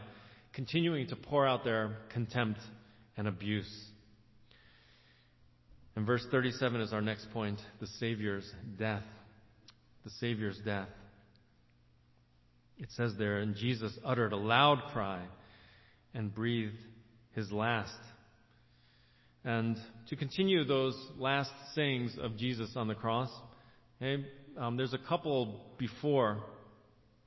continuing 0.55 1.07
to 1.09 1.17
pour 1.17 1.47
out 1.47 1.65
their 1.65 1.99
contempt 2.13 2.61
and 3.17 3.29
abuse. 3.29 3.71
And 5.95 6.07
verse 6.07 6.27
37 6.31 6.81
is 6.81 6.93
our 6.95 7.03
next 7.03 7.31
point 7.33 7.61
the 7.81 7.87
Savior's 7.87 8.51
death. 8.79 9.03
The 10.05 10.11
Savior's 10.19 10.59
death. 10.65 10.89
It 12.79 12.89
says 12.97 13.13
there, 13.19 13.39
and 13.39 13.55
Jesus 13.55 13.97
uttered 14.05 14.33
a 14.33 14.37
loud 14.37 14.83
cry 14.93 15.23
and 16.15 16.35
breathed 16.35 16.79
his 17.33 17.53
last. 17.53 17.93
And 19.45 19.77
to 20.09 20.17
continue 20.17 20.65
those 20.65 20.97
last 21.19 21.51
sayings 21.75 22.17
of 22.21 22.37
Jesus 22.37 22.71
on 22.77 22.89
the 22.89 22.95
cross, 22.95 23.31
okay, 24.01 24.25
um, 24.59 24.77
there's 24.77 24.95
a 24.95 24.99
couple 24.99 25.61
before 25.79 26.43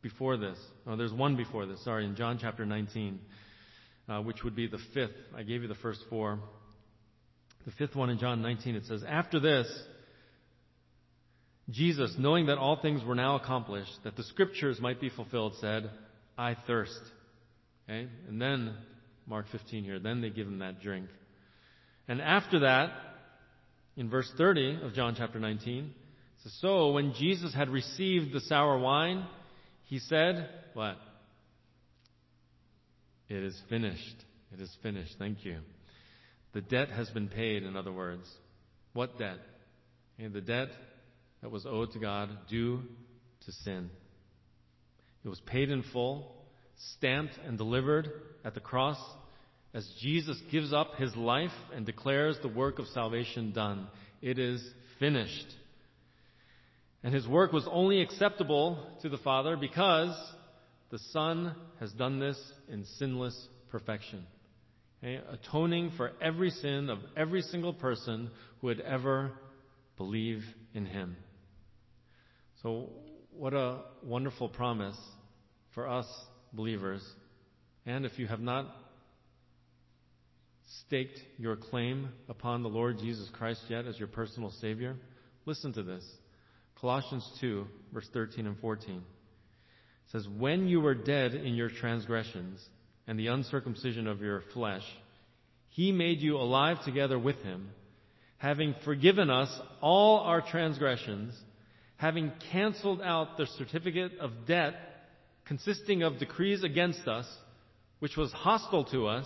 before 0.05 0.37
this. 0.37 0.57
Oh, 0.85 0.95
there's 0.95 1.11
one 1.11 1.35
before 1.35 1.65
this. 1.65 1.83
Sorry, 1.83 2.05
in 2.05 2.15
John 2.15 2.37
chapter 2.39 2.63
19, 2.63 3.19
uh, 4.07 4.21
which 4.21 4.43
would 4.43 4.55
be 4.55 4.67
the 4.67 4.77
fifth. 4.93 5.15
I 5.35 5.41
gave 5.41 5.63
you 5.63 5.67
the 5.67 5.73
first 5.73 5.99
four. 6.11 6.39
The 7.65 7.71
fifth 7.71 7.95
one 7.95 8.11
in 8.11 8.19
John 8.19 8.43
19, 8.43 8.75
it 8.75 8.85
says, 8.85 9.03
After 9.07 9.39
this, 9.39 9.67
Jesus, 11.71 12.13
knowing 12.19 12.45
that 12.45 12.59
all 12.59 12.79
things 12.79 13.03
were 13.03 13.15
now 13.15 13.35
accomplished, 13.35 13.91
that 14.03 14.15
the 14.15 14.23
scriptures 14.25 14.79
might 14.79 15.01
be 15.01 15.09
fulfilled, 15.09 15.53
said, 15.59 15.89
I 16.37 16.55
thirst. 16.67 16.99
Okay? 17.89 18.07
And 18.27 18.39
then, 18.39 18.75
Mark 19.25 19.47
15 19.51 19.83
here, 19.83 19.97
then 19.97 20.21
they 20.21 20.29
give 20.29 20.45
him 20.45 20.59
that 20.59 20.81
drink. 20.81 21.07
And 22.07 22.21
after 22.21 22.59
that, 22.59 22.91
in 23.97 24.11
verse 24.11 24.31
30 24.37 24.81
of 24.83 24.93
John 24.93 25.15
chapter 25.17 25.39
19, 25.39 25.85
it 25.85 25.85
says, 25.85 25.95
So 26.45 26.91
when 26.91 27.13
Jesus 27.13 27.53
had 27.53 27.69
received 27.69 28.33
the 28.33 28.39
sour 28.41 28.77
wine, 28.77 29.25
he 29.85 29.99
said, 29.99 30.49
What? 30.73 30.97
It 33.27 33.43
is 33.43 33.59
finished. 33.69 34.15
It 34.53 34.61
is 34.61 34.71
finished. 34.83 35.15
Thank 35.17 35.43
you. 35.43 35.57
The 36.53 36.61
debt 36.61 36.89
has 36.89 37.09
been 37.09 37.27
paid, 37.27 37.63
in 37.63 37.75
other 37.75 37.91
words. 37.91 38.29
What 38.93 39.17
debt? 39.17 39.39
The 40.17 40.41
debt 40.41 40.69
that 41.41 41.51
was 41.51 41.65
owed 41.65 41.91
to 41.93 41.99
God 41.99 42.29
due 42.49 42.81
to 43.45 43.51
sin. 43.51 43.89
It 45.23 45.29
was 45.29 45.41
paid 45.47 45.69
in 45.69 45.83
full, 45.91 46.31
stamped 46.95 47.33
and 47.45 47.57
delivered 47.57 48.09
at 48.43 48.53
the 48.53 48.59
cross 48.59 48.97
as 49.73 49.85
Jesus 49.99 50.39
gives 50.51 50.71
up 50.71 50.95
his 50.95 51.15
life 51.15 51.51
and 51.75 51.85
declares 51.85 52.37
the 52.41 52.47
work 52.47 52.79
of 52.79 52.87
salvation 52.87 53.51
done. 53.51 53.87
It 54.21 54.39
is 54.39 54.63
finished. 54.99 55.47
And 57.05 57.13
his 57.13 57.27
work 57.27 57.53
was 57.53 57.67
only 57.71 58.01
acceptable 58.01 58.79
to 59.03 59.09
the 59.09 59.19
Father 59.19 59.55
because 59.55 60.09
the 60.89 60.97
Son 61.11 61.55
has 61.79 61.91
done 61.91 62.19
this 62.19 62.35
in 62.67 62.83
sinless 62.97 63.47
perfection. 63.69 64.25
Okay? 65.03 65.21
Atoning 65.31 65.91
for 65.97 66.13
every 66.19 66.49
sin 66.49 66.89
of 66.89 66.97
every 67.15 67.43
single 67.43 67.73
person 67.73 68.31
who 68.59 68.67
would 68.67 68.81
ever 68.81 69.33
believe 69.97 70.41
in 70.73 70.87
him. 70.87 71.15
So, 72.63 72.89
what 73.29 73.53
a 73.53 73.81
wonderful 74.01 74.49
promise 74.49 74.97
for 75.75 75.87
us 75.87 76.07
believers. 76.53 77.03
And 77.85 78.07
if 78.07 78.17
you 78.17 78.25
have 78.25 78.39
not 78.39 78.65
staked 80.87 81.19
your 81.37 81.55
claim 81.55 82.09
upon 82.29 82.63
the 82.63 82.69
Lord 82.69 82.97
Jesus 82.97 83.29
Christ 83.31 83.61
yet 83.69 83.85
as 83.85 83.99
your 83.99 84.07
personal 84.07 84.49
Savior, 84.59 84.95
listen 85.45 85.71
to 85.73 85.83
this. 85.83 86.03
Colossians 86.85 87.27
2, 87.41 87.65
verse 87.91 88.07
13 88.13 88.45
and 88.45 88.59
14 88.59 89.01
says, 90.11 90.27
When 90.37 90.67
you 90.67 90.81
were 90.81 90.93
dead 90.93 91.33
in 91.33 91.55
your 91.55 91.67
transgressions 91.67 92.63
and 93.07 93.17
the 93.17 93.25
uncircumcision 93.25 94.05
of 94.05 94.21
your 94.21 94.43
flesh, 94.53 94.83
He 95.69 95.91
made 95.91 96.19
you 96.19 96.37
alive 96.37 96.77
together 96.85 97.17
with 97.17 97.37
Him, 97.37 97.69
having 98.37 98.75
forgiven 98.85 99.31
us 99.31 99.49
all 99.81 100.19
our 100.19 100.41
transgressions 100.41 101.33
having 101.97 102.31
canceled 102.51 103.01
out 103.01 103.35
the 103.35 103.47
certificate 103.57 104.11
of 104.19 104.45
debt 104.45 104.75
consisting 105.45 106.03
of 106.03 106.19
decrees 106.19 106.63
against 106.63 107.07
us, 107.07 107.25
which 107.97 108.15
was 108.15 108.31
hostile 108.31 108.83
to 108.85 109.07
us, 109.07 109.25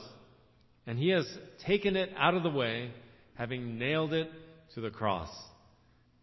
and 0.88 0.98
he 0.98 1.10
has 1.10 1.28
taken 1.66 1.98
it 1.98 2.10
out 2.18 2.36
of 2.36 2.44
the 2.44 2.50
way, 2.50 2.92
having 3.34 3.78
nailed 3.78 4.14
it 4.14 4.30
to 4.76 4.82
the 4.82 4.90
cross. 4.90 5.30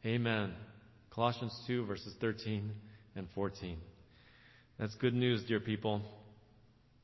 Amen. 0.07 0.55
Colossians 1.17 1.59
2, 1.67 1.87
verses 1.87 2.15
13 2.21 2.71
and 3.17 3.27
14. 3.35 3.79
That's 4.79 4.95
good 4.97 5.15
news, 5.15 5.43
dear 5.49 5.61
people. 5.61 6.03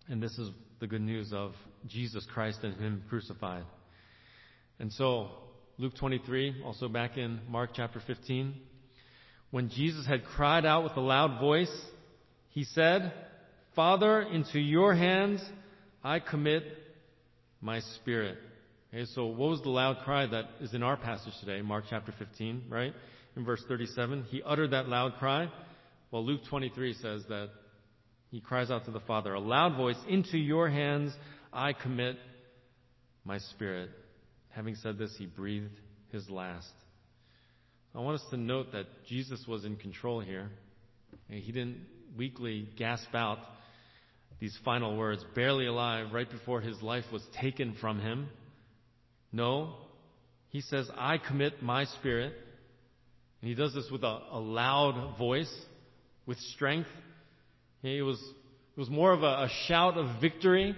And 0.06 0.22
this 0.22 0.38
is 0.38 0.50
the 0.80 0.86
good 0.86 1.00
news 1.00 1.32
of 1.32 1.52
Jesus 1.88 2.26
Christ 2.34 2.58
and 2.62 2.76
Him 2.76 3.02
crucified. 3.08 3.64
And 4.78 4.92
so, 4.92 5.30
Luke 5.78 5.94
23, 5.98 6.62
also 6.62 6.88
back 6.88 7.16
in 7.16 7.40
Mark 7.48 7.70
chapter 7.74 8.02
15, 8.06 8.52
when 9.50 9.70
Jesus 9.70 10.06
had 10.06 10.26
cried 10.26 10.66
out 10.66 10.84
with 10.84 10.92
a 10.96 11.00
loud 11.00 11.40
voice, 11.40 11.74
he 12.50 12.64
said, 12.64 13.14
Father, 13.74 14.20
into 14.20 14.60
your 14.60 14.94
hands 14.94 15.42
I 16.04 16.18
commit 16.18 16.64
my 17.62 17.80
spirit. 17.96 18.36
Okay, 18.92 19.06
so 19.14 19.24
what 19.24 19.48
was 19.48 19.62
the 19.62 19.70
loud 19.70 20.04
cry 20.04 20.26
that 20.26 20.44
is 20.60 20.74
in 20.74 20.82
our 20.82 20.98
passage 20.98 21.32
today, 21.40 21.62
Mark 21.62 21.84
chapter 21.88 22.12
15, 22.18 22.64
right? 22.68 22.92
In 23.36 23.44
verse 23.44 23.62
37, 23.66 24.24
he 24.28 24.42
uttered 24.42 24.72
that 24.72 24.88
loud 24.88 25.14
cry. 25.18 25.50
Well, 26.10 26.24
Luke 26.24 26.42
23 26.48 26.94
says 26.94 27.24
that 27.28 27.48
he 28.30 28.40
cries 28.40 28.70
out 28.70 28.84
to 28.86 28.90
the 28.90 29.00
Father, 29.00 29.34
a 29.34 29.40
loud 29.40 29.76
voice, 29.76 29.96
into 30.08 30.38
your 30.38 30.68
hands 30.68 31.12
I 31.52 31.72
commit 31.72 32.16
my 33.24 33.38
spirit. 33.38 33.90
Having 34.50 34.76
said 34.76 34.98
this, 34.98 35.14
he 35.18 35.26
breathed 35.26 35.78
his 36.10 36.28
last. 36.28 36.72
I 37.94 38.00
want 38.00 38.20
us 38.20 38.26
to 38.30 38.36
note 38.36 38.72
that 38.72 38.86
Jesus 39.06 39.44
was 39.46 39.64
in 39.64 39.76
control 39.76 40.20
here. 40.20 40.50
He 41.28 41.52
didn't 41.52 41.78
weakly 42.16 42.68
gasp 42.76 43.14
out 43.14 43.38
these 44.40 44.58
final 44.64 44.96
words, 44.96 45.24
barely 45.34 45.66
alive, 45.66 46.08
right 46.12 46.30
before 46.30 46.60
his 46.60 46.80
life 46.82 47.04
was 47.12 47.22
taken 47.40 47.76
from 47.80 48.00
him. 48.00 48.28
No, 49.30 49.74
he 50.48 50.60
says, 50.60 50.90
I 50.96 51.18
commit 51.18 51.62
my 51.62 51.84
spirit. 51.84 52.34
And 53.42 53.48
he 53.48 53.54
does 53.56 53.74
this 53.74 53.90
with 53.90 54.04
a, 54.04 54.20
a 54.30 54.38
loud 54.38 55.18
voice, 55.18 55.52
with 56.26 56.38
strength. 56.38 56.88
It 57.82 58.02
was, 58.02 58.18
it 58.76 58.80
was 58.80 58.88
more 58.88 59.12
of 59.12 59.24
a, 59.24 59.26
a 59.26 59.50
shout 59.66 59.98
of 59.98 60.20
victory 60.20 60.76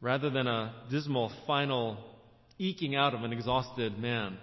rather 0.00 0.28
than 0.28 0.48
a 0.48 0.74
dismal 0.90 1.30
final 1.46 1.98
eking 2.58 2.96
out 2.96 3.14
of 3.14 3.22
an 3.22 3.32
exhausted 3.32 3.96
man. 3.96 4.36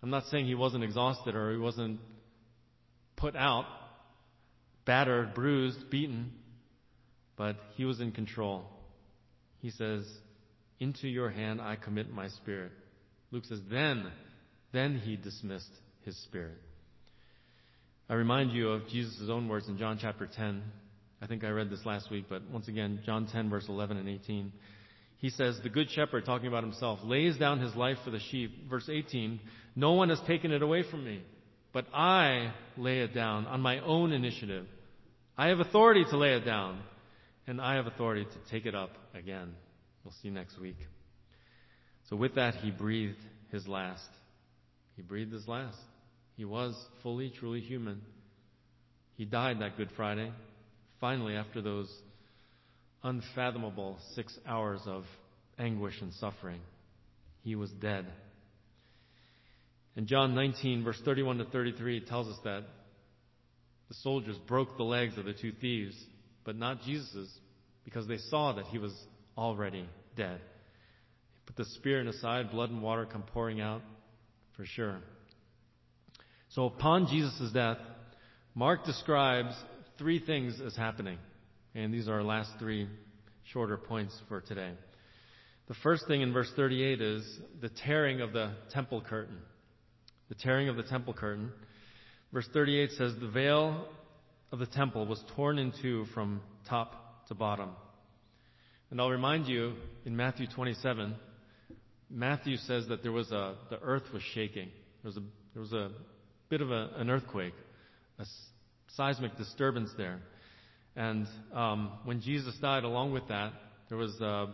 I'm 0.00 0.10
not 0.10 0.24
saying 0.26 0.46
he 0.46 0.54
wasn't 0.54 0.84
exhausted 0.84 1.34
or 1.34 1.50
he 1.50 1.58
wasn't 1.58 1.98
put 3.16 3.34
out, 3.34 3.66
battered, 4.84 5.34
bruised, 5.34 5.90
beaten, 5.90 6.32
but 7.36 7.56
he 7.74 7.84
was 7.84 8.00
in 8.00 8.12
control. 8.12 8.64
He 9.60 9.70
says, 9.70 10.06
Into 10.78 11.08
your 11.08 11.30
hand 11.30 11.60
I 11.60 11.74
commit 11.74 12.12
my 12.12 12.28
spirit. 12.28 12.70
Luke 13.32 13.44
says, 13.44 13.60
Then, 13.68 14.06
then 14.72 14.98
he 14.98 15.16
dismissed 15.16 15.70
his 16.04 16.16
spirit. 16.22 16.58
I 18.08 18.14
remind 18.14 18.52
you 18.52 18.70
of 18.70 18.88
Jesus' 18.88 19.28
own 19.30 19.48
words 19.48 19.68
in 19.68 19.78
John 19.78 19.98
chapter 20.00 20.26
10. 20.26 20.62
I 21.20 21.26
think 21.26 21.44
I 21.44 21.50
read 21.50 21.70
this 21.70 21.86
last 21.86 22.10
week, 22.10 22.26
but 22.28 22.42
once 22.50 22.68
again, 22.68 23.00
John 23.06 23.26
10, 23.26 23.48
verse 23.48 23.66
11 23.68 23.96
and 23.96 24.08
18. 24.08 24.52
He 25.18 25.30
says, 25.30 25.58
The 25.62 25.68
good 25.68 25.88
shepherd, 25.90 26.24
talking 26.24 26.48
about 26.48 26.64
himself, 26.64 26.98
lays 27.04 27.36
down 27.38 27.60
his 27.60 27.74
life 27.76 27.96
for 28.04 28.10
the 28.10 28.18
sheep. 28.18 28.68
Verse 28.68 28.88
18, 28.90 29.38
No 29.76 29.92
one 29.92 30.08
has 30.08 30.20
taken 30.26 30.50
it 30.50 30.62
away 30.62 30.82
from 30.90 31.04
me, 31.04 31.22
but 31.72 31.86
I 31.94 32.52
lay 32.76 32.98
it 32.98 33.14
down 33.14 33.46
on 33.46 33.60
my 33.60 33.78
own 33.80 34.12
initiative. 34.12 34.66
I 35.38 35.48
have 35.48 35.60
authority 35.60 36.04
to 36.10 36.16
lay 36.16 36.34
it 36.34 36.44
down, 36.44 36.80
and 37.46 37.60
I 37.60 37.76
have 37.76 37.86
authority 37.86 38.24
to 38.24 38.50
take 38.50 38.66
it 38.66 38.74
up 38.74 38.90
again. 39.14 39.54
We'll 40.04 40.14
see 40.22 40.30
next 40.30 40.60
week. 40.60 40.76
So 42.10 42.16
with 42.16 42.34
that, 42.34 42.56
he 42.56 42.72
breathed 42.72 43.22
his 43.52 43.68
last. 43.68 44.08
He 44.96 45.02
breathed 45.02 45.32
his 45.32 45.46
last. 45.46 45.78
He 46.36 46.44
was 46.44 46.74
fully, 47.02 47.30
truly 47.38 47.60
human. 47.60 48.00
He 49.16 49.24
died 49.24 49.60
that 49.60 49.76
Good 49.76 49.90
Friday, 49.96 50.32
finally, 51.00 51.34
after 51.34 51.60
those 51.60 51.92
unfathomable 53.02 53.98
six 54.14 54.36
hours 54.46 54.80
of 54.86 55.04
anguish 55.58 56.00
and 56.00 56.12
suffering. 56.14 56.60
He 57.42 57.56
was 57.56 57.70
dead. 57.70 58.06
And 59.96 60.06
John 60.06 60.34
19, 60.34 60.84
verse 60.84 61.00
31 61.04 61.38
to 61.38 61.44
33, 61.44 62.06
tells 62.06 62.28
us 62.28 62.38
that 62.44 62.64
the 63.88 63.94
soldiers 63.96 64.36
broke 64.46 64.76
the 64.76 64.84
legs 64.84 65.18
of 65.18 65.26
the 65.26 65.34
two 65.34 65.52
thieves, 65.60 65.94
but 66.44 66.56
not 66.56 66.82
Jesus's, 66.82 67.30
because 67.84 68.06
they 68.06 68.16
saw 68.16 68.52
that 68.54 68.66
he 68.66 68.78
was 68.78 68.94
already 69.36 69.86
dead. 70.16 70.40
Put 71.46 71.56
the 71.56 71.64
spear 71.74 72.00
aside, 72.08 72.50
blood 72.50 72.70
and 72.70 72.82
water 72.82 73.04
come 73.04 73.22
pouring 73.22 73.60
out, 73.60 73.82
for 74.56 74.64
sure. 74.64 75.00
So 76.54 76.66
upon 76.66 77.06
Jesus' 77.06 77.50
death, 77.52 77.78
Mark 78.54 78.84
describes 78.84 79.54
three 79.96 80.18
things 80.18 80.60
as 80.60 80.76
happening. 80.76 81.16
And 81.74 81.94
these 81.94 82.08
are 82.08 82.14
our 82.14 82.22
last 82.22 82.50
three 82.58 82.88
shorter 83.52 83.78
points 83.78 84.14
for 84.28 84.42
today. 84.42 84.72
The 85.68 85.74
first 85.82 86.06
thing 86.06 86.20
in 86.20 86.34
verse 86.34 86.52
38 86.54 87.00
is 87.00 87.40
the 87.62 87.70
tearing 87.70 88.20
of 88.20 88.34
the 88.34 88.52
temple 88.70 89.00
curtain. 89.00 89.38
The 90.28 90.34
tearing 90.34 90.68
of 90.68 90.76
the 90.76 90.82
temple 90.82 91.14
curtain. 91.14 91.52
Verse 92.34 92.46
38 92.52 92.90
says, 92.98 93.14
The 93.18 93.28
veil 93.28 93.86
of 94.50 94.58
the 94.58 94.66
temple 94.66 95.06
was 95.06 95.24
torn 95.34 95.58
in 95.58 95.72
two 95.80 96.04
from 96.12 96.42
top 96.68 97.26
to 97.28 97.34
bottom. 97.34 97.70
And 98.90 99.00
I'll 99.00 99.08
remind 99.08 99.46
you, 99.46 99.72
in 100.04 100.14
Matthew 100.14 100.46
27, 100.54 101.14
Matthew 102.10 102.58
says 102.58 102.88
that 102.88 103.02
there 103.02 103.12
was 103.12 103.32
a, 103.32 103.54
the 103.70 103.80
earth 103.80 104.04
was 104.12 104.22
shaking. 104.34 104.68
There 105.02 105.08
was 105.08 105.16
a, 105.16 105.22
there 105.54 105.62
was 105.62 105.72
a 105.72 105.92
bit 106.52 106.60
of 106.60 106.70
a, 106.70 106.90
an 106.98 107.08
earthquake, 107.08 107.54
a 108.18 108.26
seismic 108.94 109.34
disturbance 109.38 109.88
there. 109.96 110.20
And 110.94 111.26
um, 111.54 111.92
when 112.04 112.20
Jesus 112.20 112.54
died, 112.60 112.84
along 112.84 113.12
with 113.12 113.26
that, 113.28 113.54
there 113.88 113.96
was 113.96 114.20
uh, 114.20 114.48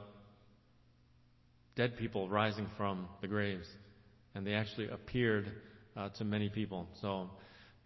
dead 1.75 1.97
people 1.97 2.29
rising 2.29 2.69
from 2.77 3.09
the 3.21 3.27
graves, 3.27 3.67
and 4.37 4.47
they 4.47 4.53
actually 4.53 4.89
appeared 4.89 5.51
uh, 5.97 6.11
to 6.11 6.25
many 6.25 6.49
people. 6.49 6.87
So 7.03 7.31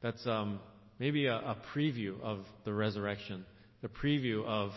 that's 0.03 0.27
um, 0.27 0.61
maybe 0.99 1.25
a, 1.25 1.37
a 1.37 1.57
preview 1.75 2.21
of 2.21 2.41
the 2.67 2.75
resurrection, 2.75 3.47
the 3.81 3.89
preview 3.89 4.45
of 4.45 4.73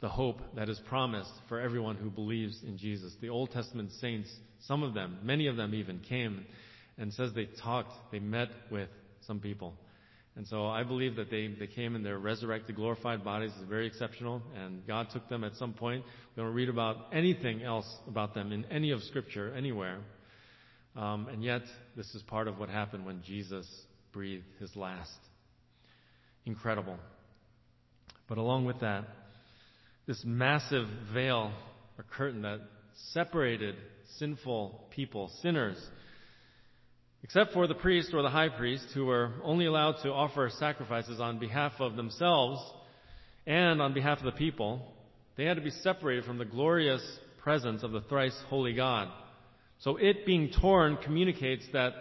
the 0.00 0.08
hope 0.08 0.38
that 0.54 0.68
is 0.68 0.80
promised 0.88 1.32
for 1.48 1.58
everyone 1.60 1.96
who 1.96 2.08
believes 2.08 2.56
in 2.64 2.78
Jesus. 2.78 3.12
The 3.20 3.30
Old 3.30 3.50
Testament 3.50 3.90
saints, 4.00 4.30
some 4.60 4.84
of 4.84 4.94
them, 4.94 5.18
many 5.24 5.48
of 5.48 5.56
them 5.56 5.74
even, 5.74 5.98
came 6.08 6.46
and 7.00 7.12
says 7.12 7.32
they 7.34 7.48
talked, 7.62 7.92
they 8.12 8.20
met 8.20 8.48
with 8.70 8.90
some 9.26 9.40
people. 9.40 9.74
And 10.36 10.46
so 10.46 10.66
I 10.66 10.84
believe 10.84 11.16
that 11.16 11.30
they, 11.30 11.48
they 11.48 11.66
came 11.66 11.96
in 11.96 12.04
their 12.04 12.18
resurrected, 12.18 12.76
glorified 12.76 13.24
bodies 13.24 13.50
is 13.60 13.68
very 13.68 13.86
exceptional, 13.86 14.40
and 14.56 14.86
God 14.86 15.08
took 15.12 15.28
them 15.28 15.42
at 15.42 15.56
some 15.56 15.72
point. 15.72 16.04
We 16.36 16.42
don't 16.42 16.54
read 16.54 16.68
about 16.68 17.08
anything 17.12 17.62
else 17.62 17.86
about 18.06 18.34
them 18.34 18.52
in 18.52 18.64
any 18.66 18.92
of 18.92 19.02
Scripture, 19.02 19.52
anywhere. 19.56 19.98
Um, 20.94 21.26
and 21.28 21.42
yet, 21.42 21.62
this 21.96 22.14
is 22.14 22.22
part 22.22 22.46
of 22.46 22.58
what 22.58 22.68
happened 22.68 23.06
when 23.06 23.22
Jesus 23.22 23.66
breathed 24.12 24.44
his 24.60 24.74
last. 24.76 25.10
Incredible. 26.46 26.96
But 28.28 28.38
along 28.38 28.66
with 28.66 28.80
that, 28.80 29.04
this 30.06 30.22
massive 30.24 30.86
veil 31.12 31.52
or 31.98 32.04
curtain 32.16 32.42
that 32.42 32.60
separated 33.12 33.74
sinful 34.18 34.88
people, 34.90 35.30
sinners, 35.42 35.76
except 37.22 37.52
for 37.52 37.66
the 37.66 37.74
priest 37.74 38.12
or 38.14 38.22
the 38.22 38.30
high 38.30 38.48
priest, 38.48 38.86
who 38.94 39.06
were 39.06 39.32
only 39.42 39.66
allowed 39.66 39.96
to 40.02 40.10
offer 40.10 40.50
sacrifices 40.58 41.20
on 41.20 41.38
behalf 41.38 41.72
of 41.78 41.96
themselves 41.96 42.60
and 43.46 43.80
on 43.82 43.92
behalf 43.92 44.18
of 44.18 44.24
the 44.24 44.32
people, 44.32 44.80
they 45.36 45.44
had 45.44 45.56
to 45.56 45.62
be 45.62 45.70
separated 45.70 46.24
from 46.24 46.38
the 46.38 46.44
glorious 46.44 47.02
presence 47.42 47.82
of 47.82 47.92
the 47.92 48.00
thrice 48.02 48.38
holy 48.48 48.74
God. 48.74 49.08
So 49.80 49.96
it 49.96 50.26
being 50.26 50.50
torn 50.60 50.98
communicates 50.98 51.64
that 51.72 51.92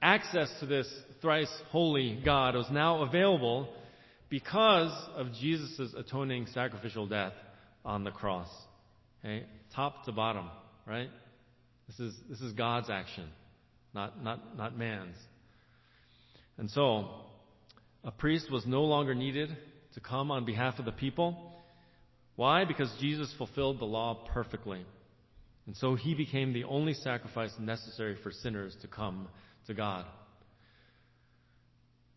access 0.00 0.52
to 0.60 0.66
this 0.66 0.92
thrice 1.20 1.52
holy 1.70 2.20
God 2.24 2.56
was 2.56 2.66
now 2.70 3.02
available 3.02 3.68
because 4.28 4.92
of 5.14 5.32
Jesus' 5.34 5.94
atoning 5.96 6.46
sacrificial 6.52 7.06
death 7.06 7.34
on 7.84 8.02
the 8.02 8.10
cross. 8.10 8.48
Okay? 9.24 9.44
Top 9.74 10.04
to 10.06 10.12
bottom, 10.12 10.48
right? 10.86 11.10
This 11.86 12.00
is, 12.00 12.14
this 12.28 12.40
is 12.40 12.52
God's 12.54 12.90
action 12.90 13.28
not, 13.94 14.22
not, 14.22 14.56
not 14.56 14.76
man's. 14.76 15.16
And 16.58 16.70
so, 16.70 17.08
a 18.04 18.10
priest 18.10 18.50
was 18.50 18.66
no 18.66 18.82
longer 18.82 19.14
needed 19.14 19.56
to 19.94 20.00
come 20.00 20.30
on 20.30 20.44
behalf 20.44 20.78
of 20.78 20.84
the 20.84 20.92
people. 20.92 21.52
Why? 22.36 22.64
Because 22.64 22.92
Jesus 23.00 23.32
fulfilled 23.38 23.78
the 23.78 23.84
law 23.84 24.26
perfectly. 24.32 24.84
And 25.66 25.76
so 25.76 25.94
he 25.94 26.14
became 26.14 26.52
the 26.52 26.64
only 26.64 26.94
sacrifice 26.94 27.52
necessary 27.60 28.16
for 28.22 28.32
sinners 28.32 28.76
to 28.82 28.88
come 28.88 29.28
to 29.66 29.74
God. 29.74 30.04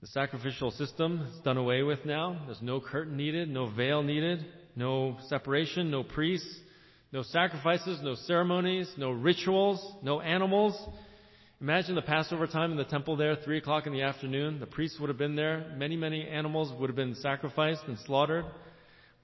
The 0.01 0.07
sacrificial 0.07 0.71
system 0.71 1.27
is 1.31 1.41
done 1.43 1.57
away 1.57 1.83
with 1.83 2.05
now. 2.05 2.41
There's 2.45 2.61
no 2.61 2.79
curtain 2.79 3.17
needed, 3.17 3.49
no 3.49 3.69
veil 3.69 4.03
needed, 4.03 4.45
no 4.75 5.17
separation, 5.27 5.89
no 5.91 6.03
priests, 6.03 6.59
no 7.11 7.21
sacrifices, 7.21 7.99
no 8.03 8.15
ceremonies, 8.15 8.91
no 8.97 9.11
rituals, 9.11 9.79
no 10.03 10.21
animals. 10.21 10.75
Imagine 11.61 11.95
the 11.95 12.01
Passover 12.01 12.47
time 12.47 12.71
in 12.71 12.77
the 12.77 12.83
temple 12.83 13.15
there, 13.15 13.37
3 13.37 13.59
o'clock 13.59 13.87
in 13.87 13.93
the 13.93 14.01
afternoon. 14.01 14.59
The 14.59 14.65
priests 14.65 14.99
would 14.99 15.07
have 15.07 15.17
been 15.17 15.37
there. 15.37 15.73
Many, 15.77 15.95
many 15.95 16.27
animals 16.27 16.73
would 16.77 16.89
have 16.89 16.97
been 16.97 17.15
sacrificed 17.15 17.83
and 17.87 17.97
slaughtered. 17.99 18.43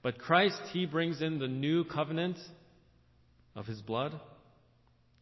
But 0.02 0.18
Christ, 0.18 0.58
He 0.72 0.86
brings 0.86 1.20
in 1.20 1.38
the 1.38 1.46
new 1.46 1.84
covenant 1.84 2.38
of 3.54 3.66
His 3.66 3.82
blood, 3.82 4.18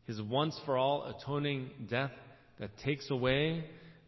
His 0.06 0.22
once 0.22 0.58
for 0.64 0.78
all 0.78 1.12
atoning 1.16 1.70
death 1.88 2.12
that 2.60 2.78
takes 2.78 3.10
away 3.10 3.64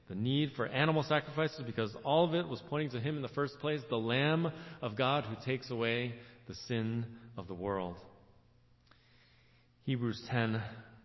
the 0.08 0.14
need 0.14 0.52
for 0.54 0.66
animal 0.66 1.02
sacrifices 1.02 1.60
because 1.66 1.92
all 2.04 2.24
of 2.24 2.34
it 2.34 2.46
was 2.46 2.62
pointing 2.68 2.90
to 2.90 3.00
him 3.00 3.16
in 3.16 3.22
the 3.22 3.28
first 3.28 3.58
place, 3.60 3.80
the 3.88 3.96
Lamb 3.96 4.52
of 4.82 4.96
God 4.96 5.24
who 5.24 5.36
takes 5.44 5.70
away 5.70 6.14
the 6.46 6.54
sin 6.68 7.06
of 7.38 7.48
the 7.48 7.54
world. 7.54 7.96
Hebrews 9.84 10.22
10 10.30 10.62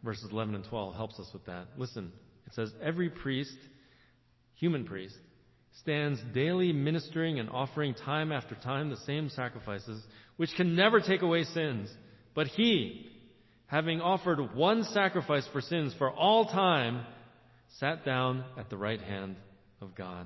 verses 0.07 0.29
11 0.31 0.55
and 0.55 0.63
12 0.63 0.95
helps 0.95 1.19
us 1.19 1.29
with 1.33 1.45
that. 1.47 1.67
Listen, 1.77 2.13
it 2.45 2.53
says, 2.53 2.71
every 2.81 3.09
priest, 3.09 3.57
human 4.55 4.85
priest, 4.85 5.17
stands 5.81 6.17
daily 6.33 6.71
ministering 6.71 7.39
and 7.41 7.49
offering 7.49 7.93
time 7.93 8.31
after 8.31 8.55
time 8.55 8.89
the 8.89 8.95
same 9.05 9.27
sacrifices, 9.27 10.01
which 10.37 10.49
can 10.55 10.77
never 10.77 11.01
take 11.01 11.23
away 11.23 11.43
sins. 11.43 11.89
But 12.33 12.47
he, 12.47 13.05
having 13.65 13.99
offered 13.99 14.55
one 14.55 14.85
sacrifice 14.85 15.45
for 15.51 15.59
sins 15.59 15.93
for 15.97 16.09
all 16.09 16.45
time, 16.45 17.05
sat 17.77 18.05
down 18.05 18.45
at 18.57 18.69
the 18.69 18.77
right 18.77 19.01
hand 19.01 19.35
of 19.81 19.93
God. 19.93 20.25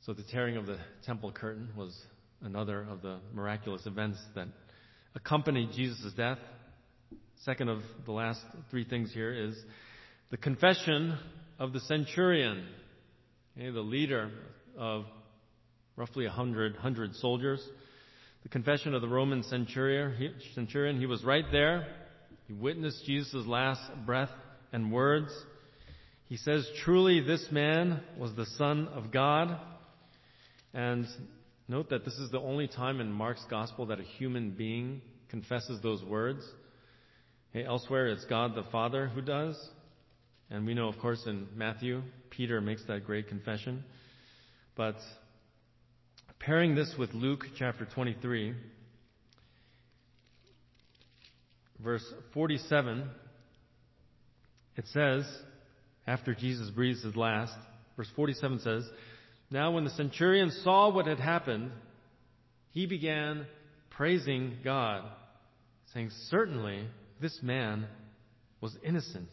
So 0.00 0.12
the 0.12 0.24
tearing 0.24 0.56
of 0.56 0.66
the 0.66 0.78
temple 1.04 1.30
curtain 1.30 1.68
was 1.76 1.96
another 2.42 2.84
of 2.90 3.00
the 3.00 3.20
miraculous 3.32 3.86
events 3.86 4.18
that 4.34 4.48
accompanied 5.16 5.72
Jesus' 5.72 6.12
death. 6.12 6.38
Second 7.44 7.70
of 7.70 7.80
the 8.04 8.12
last 8.12 8.40
three 8.70 8.84
things 8.84 9.12
here 9.12 9.32
is 9.32 9.56
the 10.30 10.36
confession 10.36 11.18
of 11.58 11.72
the 11.72 11.80
centurion, 11.80 12.66
okay, 13.56 13.70
the 13.70 13.80
leader 13.80 14.30
of 14.78 15.06
roughly 15.96 16.26
a 16.26 16.30
hundred, 16.30 16.76
hundred 16.76 17.14
soldiers. 17.16 17.66
The 18.42 18.50
confession 18.50 18.94
of 18.94 19.00
the 19.00 19.08
Roman 19.08 19.42
centurion, 19.42 20.14
he, 20.16 20.30
centurion, 20.54 21.00
he 21.00 21.06
was 21.06 21.24
right 21.24 21.46
there. 21.50 21.86
He 22.46 22.52
witnessed 22.52 23.04
Jesus' 23.06 23.46
last 23.46 23.80
breath 24.04 24.30
and 24.72 24.92
words. 24.92 25.32
He 26.28 26.36
says, 26.36 26.68
truly 26.84 27.20
this 27.20 27.48
man 27.50 28.02
was 28.18 28.34
the 28.34 28.46
Son 28.58 28.88
of 28.88 29.10
God. 29.10 29.58
And 30.74 31.06
note 31.68 31.90
that 31.90 32.04
this 32.04 32.14
is 32.14 32.30
the 32.30 32.40
only 32.40 32.68
time 32.68 33.00
in 33.00 33.10
Mark's 33.10 33.44
gospel 33.50 33.86
that 33.86 34.00
a 34.00 34.04
human 34.04 34.50
being 34.50 35.02
confesses 35.28 35.80
those 35.82 36.02
words. 36.04 36.44
Okay, 37.50 37.66
elsewhere 37.66 38.08
it's 38.08 38.24
God 38.26 38.54
the 38.54 38.64
Father 38.70 39.08
who 39.08 39.20
does. 39.20 39.56
And 40.50 40.64
we 40.66 40.74
know, 40.74 40.88
of 40.88 40.98
course, 40.98 41.22
in 41.26 41.48
Matthew, 41.56 42.02
Peter 42.30 42.60
makes 42.60 42.84
that 42.86 43.04
great 43.04 43.28
confession. 43.28 43.82
But 44.76 44.96
pairing 46.38 46.74
this 46.74 46.94
with 46.98 47.12
Luke 47.14 47.44
chapter 47.58 47.86
23, 47.94 48.54
verse 51.82 52.04
47, 52.34 53.10
it 54.76 54.84
says, 54.92 55.24
after 56.06 56.34
Jesus 56.34 56.70
breathes 56.70 57.02
his 57.02 57.16
last, 57.16 57.54
verse 57.96 58.08
47 58.14 58.60
says, 58.60 58.84
Now 59.50 59.72
when 59.72 59.84
the 59.84 59.90
centurion 59.90 60.50
saw 60.62 60.90
what 60.90 61.06
had 61.06 61.20
happened, 61.20 61.70
he 62.70 62.86
began 62.86 63.46
praising 63.90 64.58
God, 64.64 65.04
saying, 65.92 66.10
Certainly 66.28 66.86
this 67.20 67.40
man 67.42 67.86
was 68.60 68.76
innocent 68.82 69.28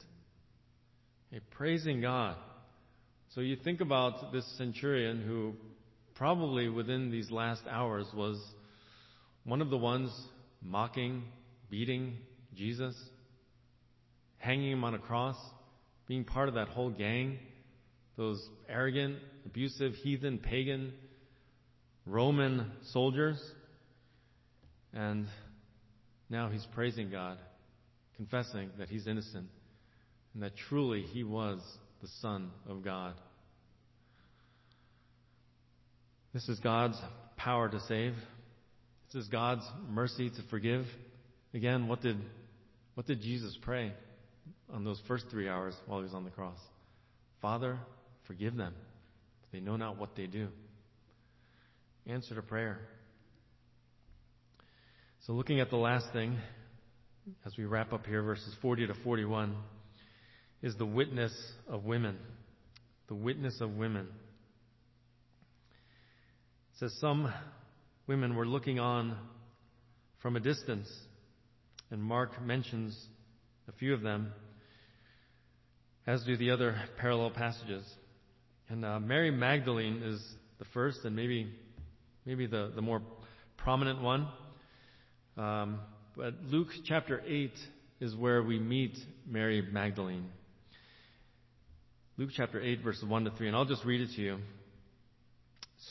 praising 1.51 2.01
God. 2.01 2.36
So 3.34 3.41
you 3.41 3.55
think 3.55 3.82
about 3.82 4.32
this 4.32 4.45
centurion 4.57 5.22
who 5.22 5.53
probably 6.16 6.70
within 6.70 7.09
these 7.09 7.32
last 7.32 7.64
hours 7.70 8.05
was 8.14 8.39
one 9.43 9.61
of 9.61 9.70
the 9.70 9.78
ones 9.78 10.11
mocking, 10.61 11.24
beating 11.70 12.18
Jesus, 12.55 12.95
hanging 14.38 14.72
him 14.72 14.84
on 14.84 14.93
a 14.93 14.99
cross, 14.99 15.38
being 16.07 16.24
part 16.24 16.47
of 16.47 16.55
that 16.55 16.68
whole 16.68 16.91
gang, 16.91 17.39
those 18.18 18.47
arrogant, 18.70 19.18
abusive, 19.45 19.93
heathen, 19.93 20.38
pagan, 20.38 20.93
Roman 22.05 22.72
soldiers. 22.91 23.41
And 24.93 25.28
now 26.30 26.49
he's 26.49 26.66
praising 26.74 27.09
God, 27.09 27.38
confessing 28.18 28.70
that 28.78 28.89
he's 28.89 29.07
innocent 29.07 29.47
and 30.34 30.43
that 30.43 30.53
truly 30.70 31.01
he 31.01 31.24
was 31.24 31.59
the 32.01 32.07
Son 32.22 32.51
of 32.68 32.84
God. 32.84 33.14
This 36.34 36.49
is 36.49 36.59
God's 36.59 36.97
power 37.38 37.70
to 37.70 37.80
save. 37.82 38.14
This 39.11 39.24
is 39.24 39.30
God's 39.30 39.64
mercy 39.89 40.30
to 40.30 40.41
forgive. 40.49 40.86
Again, 41.53 41.88
what 41.88 42.01
did, 42.01 42.18
what 42.95 43.05
did 43.05 43.22
Jesus 43.22 43.55
pray 43.61 43.93
on 44.72 44.84
those 44.84 44.99
first 45.07 45.26
three 45.30 45.47
hours 45.47 45.76
while 45.86 45.99
he 45.99 46.05
was 46.05 46.16
on 46.16 46.24
the 46.24 46.32
cross? 46.32 46.57
Father, 47.41 47.78
forgive 48.28 48.55
them. 48.55 48.74
They 49.51 49.59
know 49.59 49.76
not 49.76 49.97
what 49.97 50.15
they 50.15 50.26
do. 50.26 50.47
Answer 52.07 52.36
to 52.36 52.41
prayer. 52.41 52.80
So 55.26 55.34
looking 55.34 55.59
at 55.59 55.69
the 55.69 55.78
last 55.78 56.07
thing, 56.11 56.38
as 57.45 57.55
we 57.57 57.65
wrap 57.65 57.93
up 57.93 58.05
here, 58.05 58.21
verses 58.21 58.53
40 58.61 58.88
to 58.88 58.93
41, 59.03 59.55
is 60.61 60.76
the 60.76 60.86
witness 60.86 61.34
of 61.67 61.86
women. 61.86 62.17
The 63.07 63.15
witness 63.15 63.61
of 63.61 63.71
women. 63.71 64.07
It 66.74 66.80
says 66.80 66.93
some 66.99 67.32
women 68.07 68.36
were 68.36 68.45
looking 68.45 68.80
on 68.80 69.15
from 70.21 70.36
a 70.36 70.39
distance, 70.39 70.89
and 71.91 72.01
Mark 72.01 72.41
mentions 72.41 72.97
a 73.67 73.71
few 73.74 73.93
of 73.93 74.01
them, 74.01 74.34
as 76.05 76.24
do 76.24 76.36
the 76.36 76.51
other 76.51 76.76
parallel 76.97 77.30
passages. 77.30 77.86
And 78.70 78.86
uh, 78.86 78.99
Mary 78.99 79.32
Magdalene 79.32 80.01
is 80.03 80.22
the 80.59 80.66
first, 80.74 80.99
and 81.03 81.16
maybe 81.16 81.47
maybe 82.26 82.47
the, 82.47 82.72
the 82.76 82.82
more 82.82 83.01
prominent 83.57 84.01
one. 84.01 84.28
Um, 85.38 85.80
but 86.16 86.36
Luke 86.45 86.70
chapter 86.86 87.22
8 87.26 87.51
is 87.99 88.16
where 88.16 88.43
we 88.43 88.59
meet 88.59 88.97
Mary 89.28 89.61
Magdalene. 89.61 90.26
Luke 92.18 92.30
chapter 92.36 92.61
8, 92.61 92.84
verses 92.84 93.05
1 93.05 93.26
to 93.26 93.32
3, 93.32 93.47
and 93.47 93.55
I'll 93.55 93.66
just 93.66 93.84
read 93.84 94.01
it 94.01 94.09
to 94.16 94.22
you. 94.22 94.38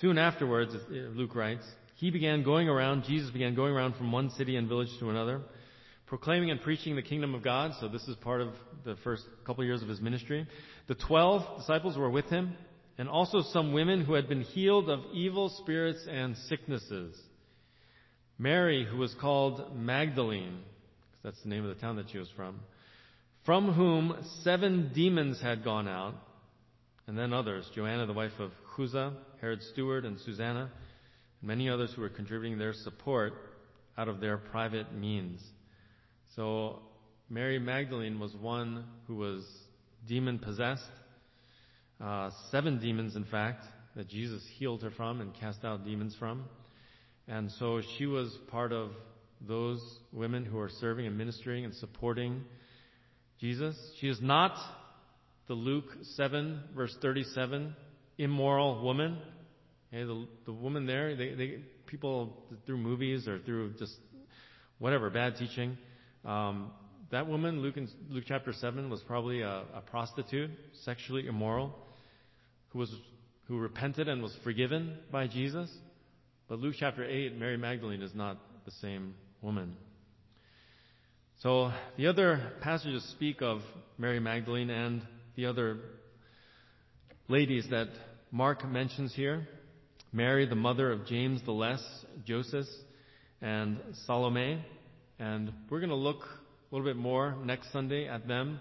Soon 0.01 0.19
afterwards, 0.19 0.75
Luke 0.89 1.35
writes, 1.35 1.65
he 1.97 2.11
began 2.11 2.45
going 2.45 2.69
around, 2.69 3.05
Jesus 3.05 3.31
began 3.31 3.55
going 3.55 3.73
around 3.75 3.97
from 3.97 4.13
one 4.13 4.31
city 4.31 4.57
and 4.57 4.69
village 4.69 4.89
to 5.01 5.11
another, 5.11 5.41
proclaiming 6.13 6.51
and 6.51 6.61
preaching 6.61 6.95
the 6.95 7.01
kingdom 7.01 7.35
of 7.35 7.43
God. 7.43 7.73
So 7.81 7.89
this 7.89 8.07
is 8.07 8.15
part 8.17 8.43
of 8.43 8.49
the 8.85 8.97
first 8.97 9.25
couple 9.47 9.65
years 9.65 9.81
of 9.81 9.89
his 9.89 9.99
ministry. 9.99 10.47
The 10.87 10.95
twelve 10.95 11.57
disciples 11.57 11.97
were 11.97 12.11
with 12.11 12.27
him, 12.27 12.55
and 12.99 13.09
also 13.09 13.41
some 13.41 13.73
women 13.73 14.05
who 14.05 14.13
had 14.13 14.29
been 14.29 14.43
healed 14.43 14.91
of 14.91 15.01
evil 15.15 15.49
spirits 15.63 16.07
and 16.07 16.37
sicknesses. 16.51 17.19
Mary, 18.37 18.85
who 18.85 18.99
was 18.99 19.15
called 19.23 19.75
Magdalene, 19.75 20.59
because 21.13 21.23
that's 21.33 21.43
the 21.45 21.49
name 21.49 21.65
of 21.65 21.75
the 21.75 21.81
town 21.81 21.97
that 21.97 22.11
she 22.11 22.19
was 22.19 22.29
from, 22.37 22.61
from 23.47 23.73
whom 23.73 24.15
seven 24.43 24.91
demons 24.95 25.41
had 25.41 25.65
gone 25.65 25.89
out, 25.89 26.13
and 27.07 27.17
then 27.17 27.33
others, 27.33 27.67
Joanna, 27.75 28.05
the 28.05 28.13
wife 28.13 28.39
of 28.39 28.51
Chuza, 28.77 29.15
Herod's 29.41 29.67
steward, 29.73 30.05
and 30.05 30.21
Susanna, 30.21 30.71
and 31.41 31.49
many 31.49 31.71
others 31.71 31.91
who 31.97 32.03
were 32.03 32.11
contributing 32.11 32.59
their 32.59 32.75
support 32.75 33.33
out 33.97 34.09
of 34.09 34.21
their 34.21 34.37
private 34.37 34.95
means. 34.95 35.43
So 36.37 36.81
Mary 37.29 37.59
Magdalene 37.59 38.19
was 38.19 38.35
one 38.35 38.85
who 39.07 39.17
was 39.17 39.45
demon 40.07 40.39
possessed. 40.39 40.83
Uh, 42.01 42.31
seven 42.51 42.79
demons, 42.79 43.17
in 43.17 43.25
fact, 43.25 43.65
that 43.97 44.09
Jesus 44.09 44.43
healed 44.59 44.83
her 44.83 44.91
from 44.91 45.21
and 45.21 45.35
cast 45.35 45.65
out 45.65 45.85
demons 45.85 46.17
from. 46.19 46.45
And 47.29 47.51
so 47.53 47.83
she 47.97 48.07
was 48.07 48.37
part 48.51 48.73
of 48.73 48.91
those 49.47 49.81
women 50.13 50.45
who 50.45 50.59
are 50.59 50.71
serving 50.81 51.07
and 51.07 51.19
ministering 51.19 51.65
and 51.65 51.75
supporting 51.75 52.43
Jesus. 53.39 53.77
She 54.01 54.09
is 54.09 54.21
not 54.21 54.57
the 55.49 55.55
Luke 55.55 55.85
7 56.17 56.61
verse 56.75 56.97
37 57.03 57.75
immoral 58.19 58.83
woman. 58.83 59.19
Okay, 59.93 60.05
the, 60.05 60.27
the 60.47 60.53
woman 60.53 60.87
there, 60.87 61.15
they, 61.15 61.35
they, 61.35 61.59
people 61.87 62.43
through 62.65 62.79
movies 62.79 63.29
or 63.29 63.39
through 63.41 63.75
just 63.79 63.95
whatever, 64.79 65.11
bad 65.11 65.37
teaching, 65.37 65.77
um, 66.25 66.71
that 67.11 67.27
woman, 67.27 67.61
Luke, 67.61 67.77
in, 67.77 67.89
Luke 68.09 68.25
chapter 68.27 68.53
7, 68.53 68.89
was 68.89 69.01
probably 69.01 69.43
a, 69.43 69.65
a 69.75 69.83
prostitute, 69.91 70.51
sexually 70.85 71.27
immoral, 71.27 71.75
who 72.69 72.79
was, 72.79 72.95
who 73.49 73.59
repented 73.59 74.09
and 74.09 74.23
was 74.23 74.35
forgiven 74.43 74.97
by 75.11 75.27
Jesus. 75.27 75.71
But 76.49 76.59
Luke 76.59 76.75
chapter 76.79 77.05
8, 77.05 77.39
Mary 77.39 77.57
Magdalene 77.57 78.03
is 78.03 78.15
not 78.15 78.39
the 78.65 78.71
same 78.81 79.15
woman. 79.43 79.77
So 81.41 81.73
the 81.97 82.07
other 82.07 82.53
passages 82.61 83.05
speak 83.11 83.43
of 83.43 83.61
Mary 83.99 84.21
Magdalene 84.21 84.71
and 84.71 85.03
the 85.35 85.47
other 85.47 85.79
ladies 87.29 87.67
that 87.71 87.89
Mark 88.31 88.65
mentions 88.65 89.13
here. 89.15 89.49
Mary, 90.13 90.47
the 90.47 90.55
mother 90.55 90.93
of 90.93 91.07
James 91.07 91.43
the 91.45 91.53
Less, 91.53 91.83
Joseph, 92.25 92.67
and 93.41 93.79
Salome. 94.07 94.65
And 95.23 95.53
we're 95.71 95.79
going 95.79 95.91
to 95.91 95.95
look 95.95 96.23
a 96.25 96.75
little 96.75 96.85
bit 96.85 96.97
more 96.97 97.37
next 97.45 97.71
Sunday 97.71 98.09
at 98.09 98.27
them. 98.27 98.59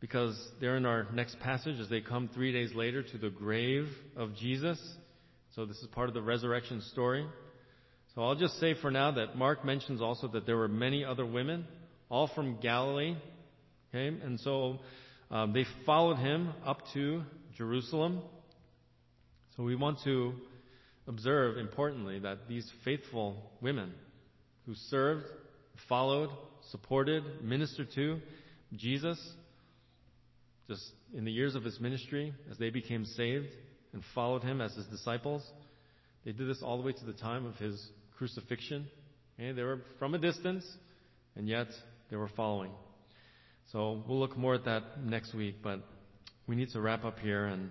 because 0.00 0.34
they're 0.60 0.76
in 0.76 0.86
our 0.86 1.06
next 1.12 1.38
passage 1.40 1.78
as 1.78 1.88
they 1.88 2.00
come 2.00 2.28
three 2.34 2.52
days 2.52 2.74
later 2.74 3.02
to 3.02 3.18
the 3.18 3.30
grave 3.30 3.86
of 4.16 4.34
Jesus. 4.34 4.80
So 5.54 5.66
this 5.66 5.76
is 5.78 5.86
part 5.88 6.08
of 6.08 6.14
the 6.14 6.22
resurrection 6.22 6.80
story. 6.92 7.26
So 8.14 8.22
I'll 8.22 8.34
just 8.34 8.58
say 8.58 8.74
for 8.80 8.90
now 8.90 9.12
that 9.12 9.36
Mark 9.36 9.64
mentions 9.64 10.00
also 10.00 10.26
that 10.28 10.46
there 10.46 10.56
were 10.56 10.68
many 10.68 11.04
other 11.04 11.26
women, 11.26 11.66
all 12.08 12.30
from 12.34 12.58
Galilee. 12.60 13.14
Okay, 13.90 14.08
and 14.08 14.40
so 14.40 14.78
um, 15.30 15.52
they 15.52 15.64
followed 15.84 16.16
him 16.16 16.52
up 16.64 16.78
to 16.94 17.22
Jerusalem. 17.56 18.22
So 19.56 19.64
we 19.64 19.76
want 19.76 19.98
to 20.04 20.32
observe, 21.06 21.58
importantly, 21.58 22.20
that 22.20 22.48
these 22.48 22.68
faithful 22.84 23.50
women 23.60 23.92
who 24.66 24.74
served, 24.88 25.26
followed, 25.88 26.30
supported, 26.70 27.24
ministered 27.42 27.88
to 27.94 28.20
Jesus, 28.76 29.18
just 30.68 30.82
in 31.14 31.24
the 31.24 31.32
years 31.32 31.54
of 31.54 31.64
his 31.64 31.80
ministry, 31.80 32.32
as 32.50 32.58
they 32.58 32.70
became 32.70 33.04
saved 33.04 33.48
and 33.92 34.02
followed 34.14 34.42
him 34.42 34.60
as 34.60 34.72
his 34.74 34.86
disciples, 34.86 35.42
they 36.24 36.32
did 36.32 36.48
this 36.48 36.62
all 36.62 36.76
the 36.76 36.84
way 36.84 36.92
to 36.92 37.04
the 37.04 37.12
time 37.12 37.46
of 37.46 37.56
his 37.56 37.88
crucifixion. 38.16 38.86
Okay? 39.38 39.52
They 39.52 39.62
were 39.62 39.80
from 39.98 40.14
a 40.14 40.18
distance, 40.18 40.64
and 41.34 41.48
yet 41.48 41.68
they 42.10 42.16
were 42.16 42.30
following. 42.36 42.70
So 43.72 44.02
we'll 44.06 44.18
look 44.18 44.36
more 44.36 44.54
at 44.54 44.64
that 44.64 45.02
next 45.04 45.34
week, 45.34 45.56
but 45.62 45.80
we 46.46 46.56
need 46.56 46.70
to 46.70 46.80
wrap 46.80 47.04
up 47.04 47.18
here, 47.20 47.46
and 47.46 47.70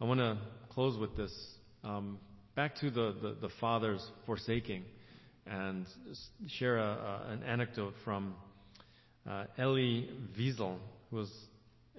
I 0.00 0.04
want 0.04 0.20
to 0.20 0.36
close 0.70 0.98
with 0.98 1.16
this. 1.16 1.32
Um, 1.84 2.18
back 2.54 2.76
to 2.76 2.90
the, 2.90 3.14
the, 3.22 3.36
the, 3.40 3.48
father's 3.60 4.04
forsaking, 4.26 4.84
and 5.46 5.86
share 6.48 6.78
a, 6.78 6.82
a, 6.82 7.32
an 7.32 7.42
anecdote 7.42 7.94
from 8.04 8.34
uh, 9.28 9.44
Elie 9.58 10.08
Wiesel, 10.38 10.76
who 11.10 11.16
was, 11.16 11.30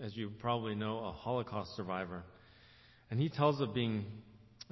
as 0.02 0.16
you 0.16 0.32
probably 0.40 0.76
know, 0.76 1.00
a 1.00 1.12
Holocaust 1.12 1.76
survivor. 1.76 2.24
And 3.12 3.20
he 3.20 3.30
tells 3.30 3.62
of 3.62 3.74
being 3.74 4.06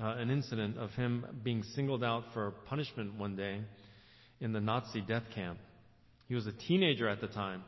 uh, 0.01 0.15
an 0.17 0.29
incident 0.29 0.77
of 0.77 0.91
him 0.91 1.25
being 1.43 1.63
singled 1.75 2.03
out 2.03 2.23
for 2.33 2.51
punishment 2.67 3.17
one 3.17 3.35
day 3.35 3.61
in 4.39 4.53
the 4.53 4.59
Nazi 4.59 5.01
death 5.01 5.23
camp. 5.35 5.59
He 6.27 6.35
was 6.35 6.47
a 6.47 6.53
teenager 6.53 7.07
at 7.07 7.21
the 7.21 7.27
time, 7.27 7.63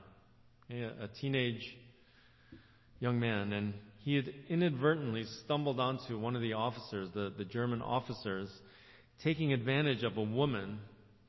a 0.70 1.08
teenage 1.20 1.78
young 3.00 3.20
man, 3.20 3.52
and 3.52 3.74
he 4.00 4.16
had 4.16 4.34
inadvertently 4.50 5.26
stumbled 5.44 5.80
onto 5.80 6.18
one 6.18 6.36
of 6.36 6.42
the 6.42 6.54
officers, 6.54 7.10
the, 7.14 7.34
the 7.38 7.46
German 7.46 7.82
officers, 7.82 8.50
taking 9.24 9.54
advantage 9.54 10.04
of 10.04 10.18
a 10.18 10.24
woman 10.24 10.80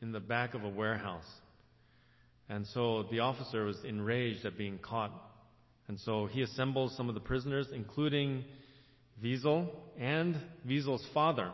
in 0.04 0.12
the 0.12 0.20
back 0.20 0.52
of 0.52 0.64
a 0.64 0.68
warehouse. 0.68 1.24
And 2.50 2.66
so 2.74 3.06
the 3.10 3.20
officer 3.20 3.64
was 3.64 3.78
enraged 3.84 4.44
at 4.44 4.58
being 4.58 4.78
caught. 4.78 5.10
And 5.88 5.98
so 5.98 6.26
he 6.26 6.42
assembles 6.42 6.94
some 6.94 7.08
of 7.08 7.14
the 7.14 7.22
prisoners, 7.22 7.68
including 7.74 8.44
Wiesel 9.24 9.66
and 9.98 10.36
Wiesel's 10.68 11.06
father. 11.14 11.50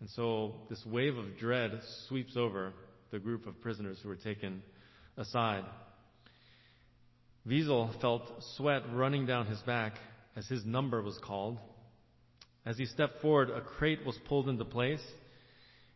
And 0.00 0.10
so 0.10 0.52
this 0.68 0.84
wave 0.84 1.16
of 1.16 1.38
dread 1.38 1.80
sweeps 2.08 2.36
over 2.36 2.74
the 3.10 3.18
group 3.18 3.46
of 3.46 3.58
prisoners 3.62 3.96
who 4.02 4.10
were 4.10 4.16
taken 4.16 4.62
aside. 5.16 5.64
Wiesel 7.48 7.98
felt 8.02 8.30
sweat 8.56 8.82
running 8.92 9.24
down 9.24 9.46
his 9.46 9.60
back 9.60 9.94
as 10.36 10.46
his 10.46 10.66
number 10.66 11.00
was 11.00 11.18
called. 11.24 11.56
As 12.66 12.76
he 12.76 12.84
stepped 12.84 13.22
forward, 13.22 13.48
a 13.48 13.62
crate 13.62 14.04
was 14.04 14.18
pulled 14.28 14.50
into 14.50 14.66
place, 14.66 15.00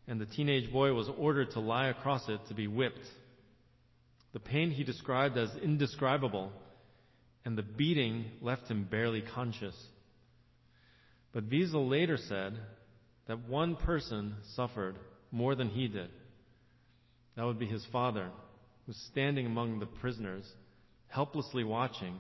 and 0.09 0.19
the 0.19 0.27
teenage 0.27 0.73
boy 0.73 0.93
was 0.95 1.09
ordered 1.19 1.51
to 1.53 1.61
lie 1.61 1.89
across 1.89 2.29
it 2.29 2.41
to 2.49 2.55
be 2.55 2.67
whipped. 2.67 3.07
The 4.33 4.41
pain 4.41 4.71
he 4.71 4.83
described 4.83 5.37
as 5.37 5.55
indescribable, 5.63 6.51
and 7.45 7.57
the 7.57 7.63
beating 7.63 8.25
left 8.41 8.69
him 8.69 8.85
barely 8.91 9.23
conscious. 9.23 9.77
But 11.33 11.51
Wiesel 11.51 11.89
later 11.89 12.17
said 12.17 12.59
that 13.27 13.49
one 13.49 13.77
person 13.77 14.35
suffered 14.57 14.97
more 15.31 15.55
than 15.55 15.69
he 15.69 15.89
did. 15.89 16.11
That 17.37 17.45
would 17.45 17.59
be 17.59 17.67
his 17.67 17.87
father, 17.93 18.25
who 18.25 18.89
was 18.89 19.07
standing 19.11 19.47
among 19.47 19.79
the 19.79 19.87
prisoners 19.87 20.45
helplessly 21.09 21.65
watching 21.65 22.19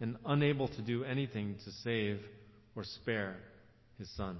and 0.00 0.16
unable 0.26 0.68
to 0.68 0.82
do 0.82 1.04
anything 1.04 1.56
to 1.64 1.70
save 1.84 2.20
or 2.74 2.84
spare 2.84 3.36
his 3.98 4.10
son. 4.16 4.38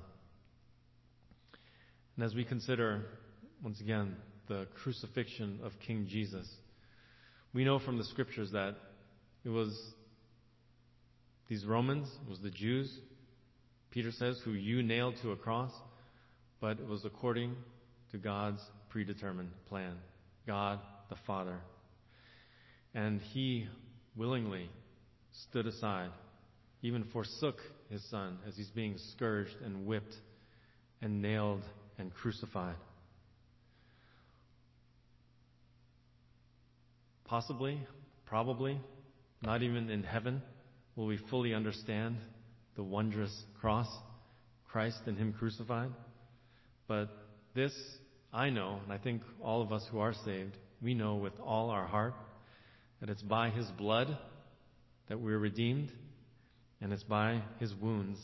And 2.17 2.25
as 2.25 2.35
we 2.35 2.45
consider, 2.45 3.03
once 3.63 3.81
again, 3.81 4.17
the 4.49 4.67
crucifixion 4.83 5.61
of 5.63 5.73
King 5.87 6.07
Jesus, 6.09 6.49
we 7.53 7.65
know 7.65 7.79
from 7.79 7.99
the 7.99 8.05
scriptures 8.05 8.53
that 8.53 8.77
it 9.45 9.49
was 9.49 9.79
these 11.49 11.65
Romans, 11.65 12.09
it 12.25 12.29
was 12.29 12.41
the 12.41 12.51
Jews, 12.51 12.93
Peter 13.91 14.13
says, 14.13 14.41
who 14.45 14.53
you 14.53 14.83
nailed 14.83 15.17
to 15.23 15.33
a 15.33 15.37
cross, 15.37 15.73
but 16.61 16.79
it 16.79 16.87
was 16.87 17.05
according 17.05 17.57
to 18.13 18.19
God's 18.19 18.61
predetermined 18.89 19.51
plan. 19.69 19.97
God 20.47 20.79
the 21.09 21.17
Father 21.27 21.59
and 22.95 23.21
he 23.33 23.67
willingly 24.17 24.69
stood 25.33 25.67
aside, 25.67 26.11
even 26.83 27.05
forsook 27.05 27.59
his 27.89 28.03
son 28.11 28.39
as 28.47 28.57
he's 28.57 28.71
being 28.71 28.97
scourged 29.13 29.55
and 29.65 29.87
whipped 29.87 30.15
and 31.01 31.23
nailed 31.23 31.63
and 32.01 32.13
crucified. 32.15 32.77
Possibly, 37.25 37.81
probably, 38.27 38.81
not 39.43 39.63
even 39.63 39.89
in 39.91 40.03
heaven 40.03 40.43
will 40.97 41.07
we 41.07 41.19
fully 41.31 41.55
understand 41.55 42.17
the 42.75 42.83
wondrous 42.83 43.45
cross, 43.61 43.87
Christ 44.69 44.99
and 45.07 45.17
Him 45.17 45.33
crucified. 45.33 45.91
But 46.89 47.09
this 47.55 47.73
I 48.33 48.51
know, 48.51 48.81
and 48.83 48.93
I 48.93 48.99
think 48.99 49.23
all 49.43 49.63
of 49.63 49.73
us 49.73 49.87
who 49.91 49.99
are 49.99 50.15
saved, 50.25 50.57
we 50.83 50.95
know 50.95 51.17
with 51.17 51.39
all 51.41 51.71
our 51.71 51.87
heart 51.87 52.15
that 53.01 53.11
it's 53.11 53.23
by 53.23 53.51
His 53.51 53.67
blood 53.79 54.17
that 55.09 55.21
we're 55.21 55.39
redeemed, 55.39 55.91
and 56.81 56.93
it's 56.93 57.03
by 57.03 57.43
His 57.59 57.75
wounds 57.75 58.19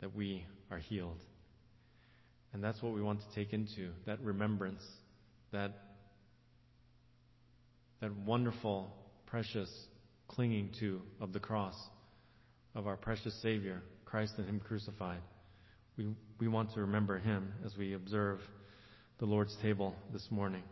that 0.00 0.14
we 0.14 0.44
are 0.70 0.78
healed. 0.78 1.18
And 2.52 2.62
that's 2.62 2.82
what 2.82 2.92
we 2.92 3.02
want 3.02 3.20
to 3.20 3.34
take 3.34 3.52
into 3.52 3.90
that 4.06 4.20
remembrance, 4.20 4.82
that, 5.52 5.72
that 8.00 8.14
wonderful, 8.16 8.92
precious 9.26 9.70
clinging 10.28 10.70
to 10.80 11.00
of 11.20 11.32
the 11.32 11.40
cross 11.40 11.74
of 12.74 12.86
our 12.86 12.96
precious 12.96 13.34
Savior, 13.42 13.82
Christ 14.04 14.34
and 14.38 14.48
Him 14.48 14.60
crucified. 14.60 15.20
We, 15.96 16.08
we 16.38 16.48
want 16.48 16.72
to 16.74 16.80
remember 16.80 17.18
Him 17.18 17.52
as 17.64 17.76
we 17.76 17.94
observe 17.94 18.40
the 19.18 19.26
Lord's 19.26 19.56
table 19.62 19.94
this 20.12 20.26
morning. 20.30 20.62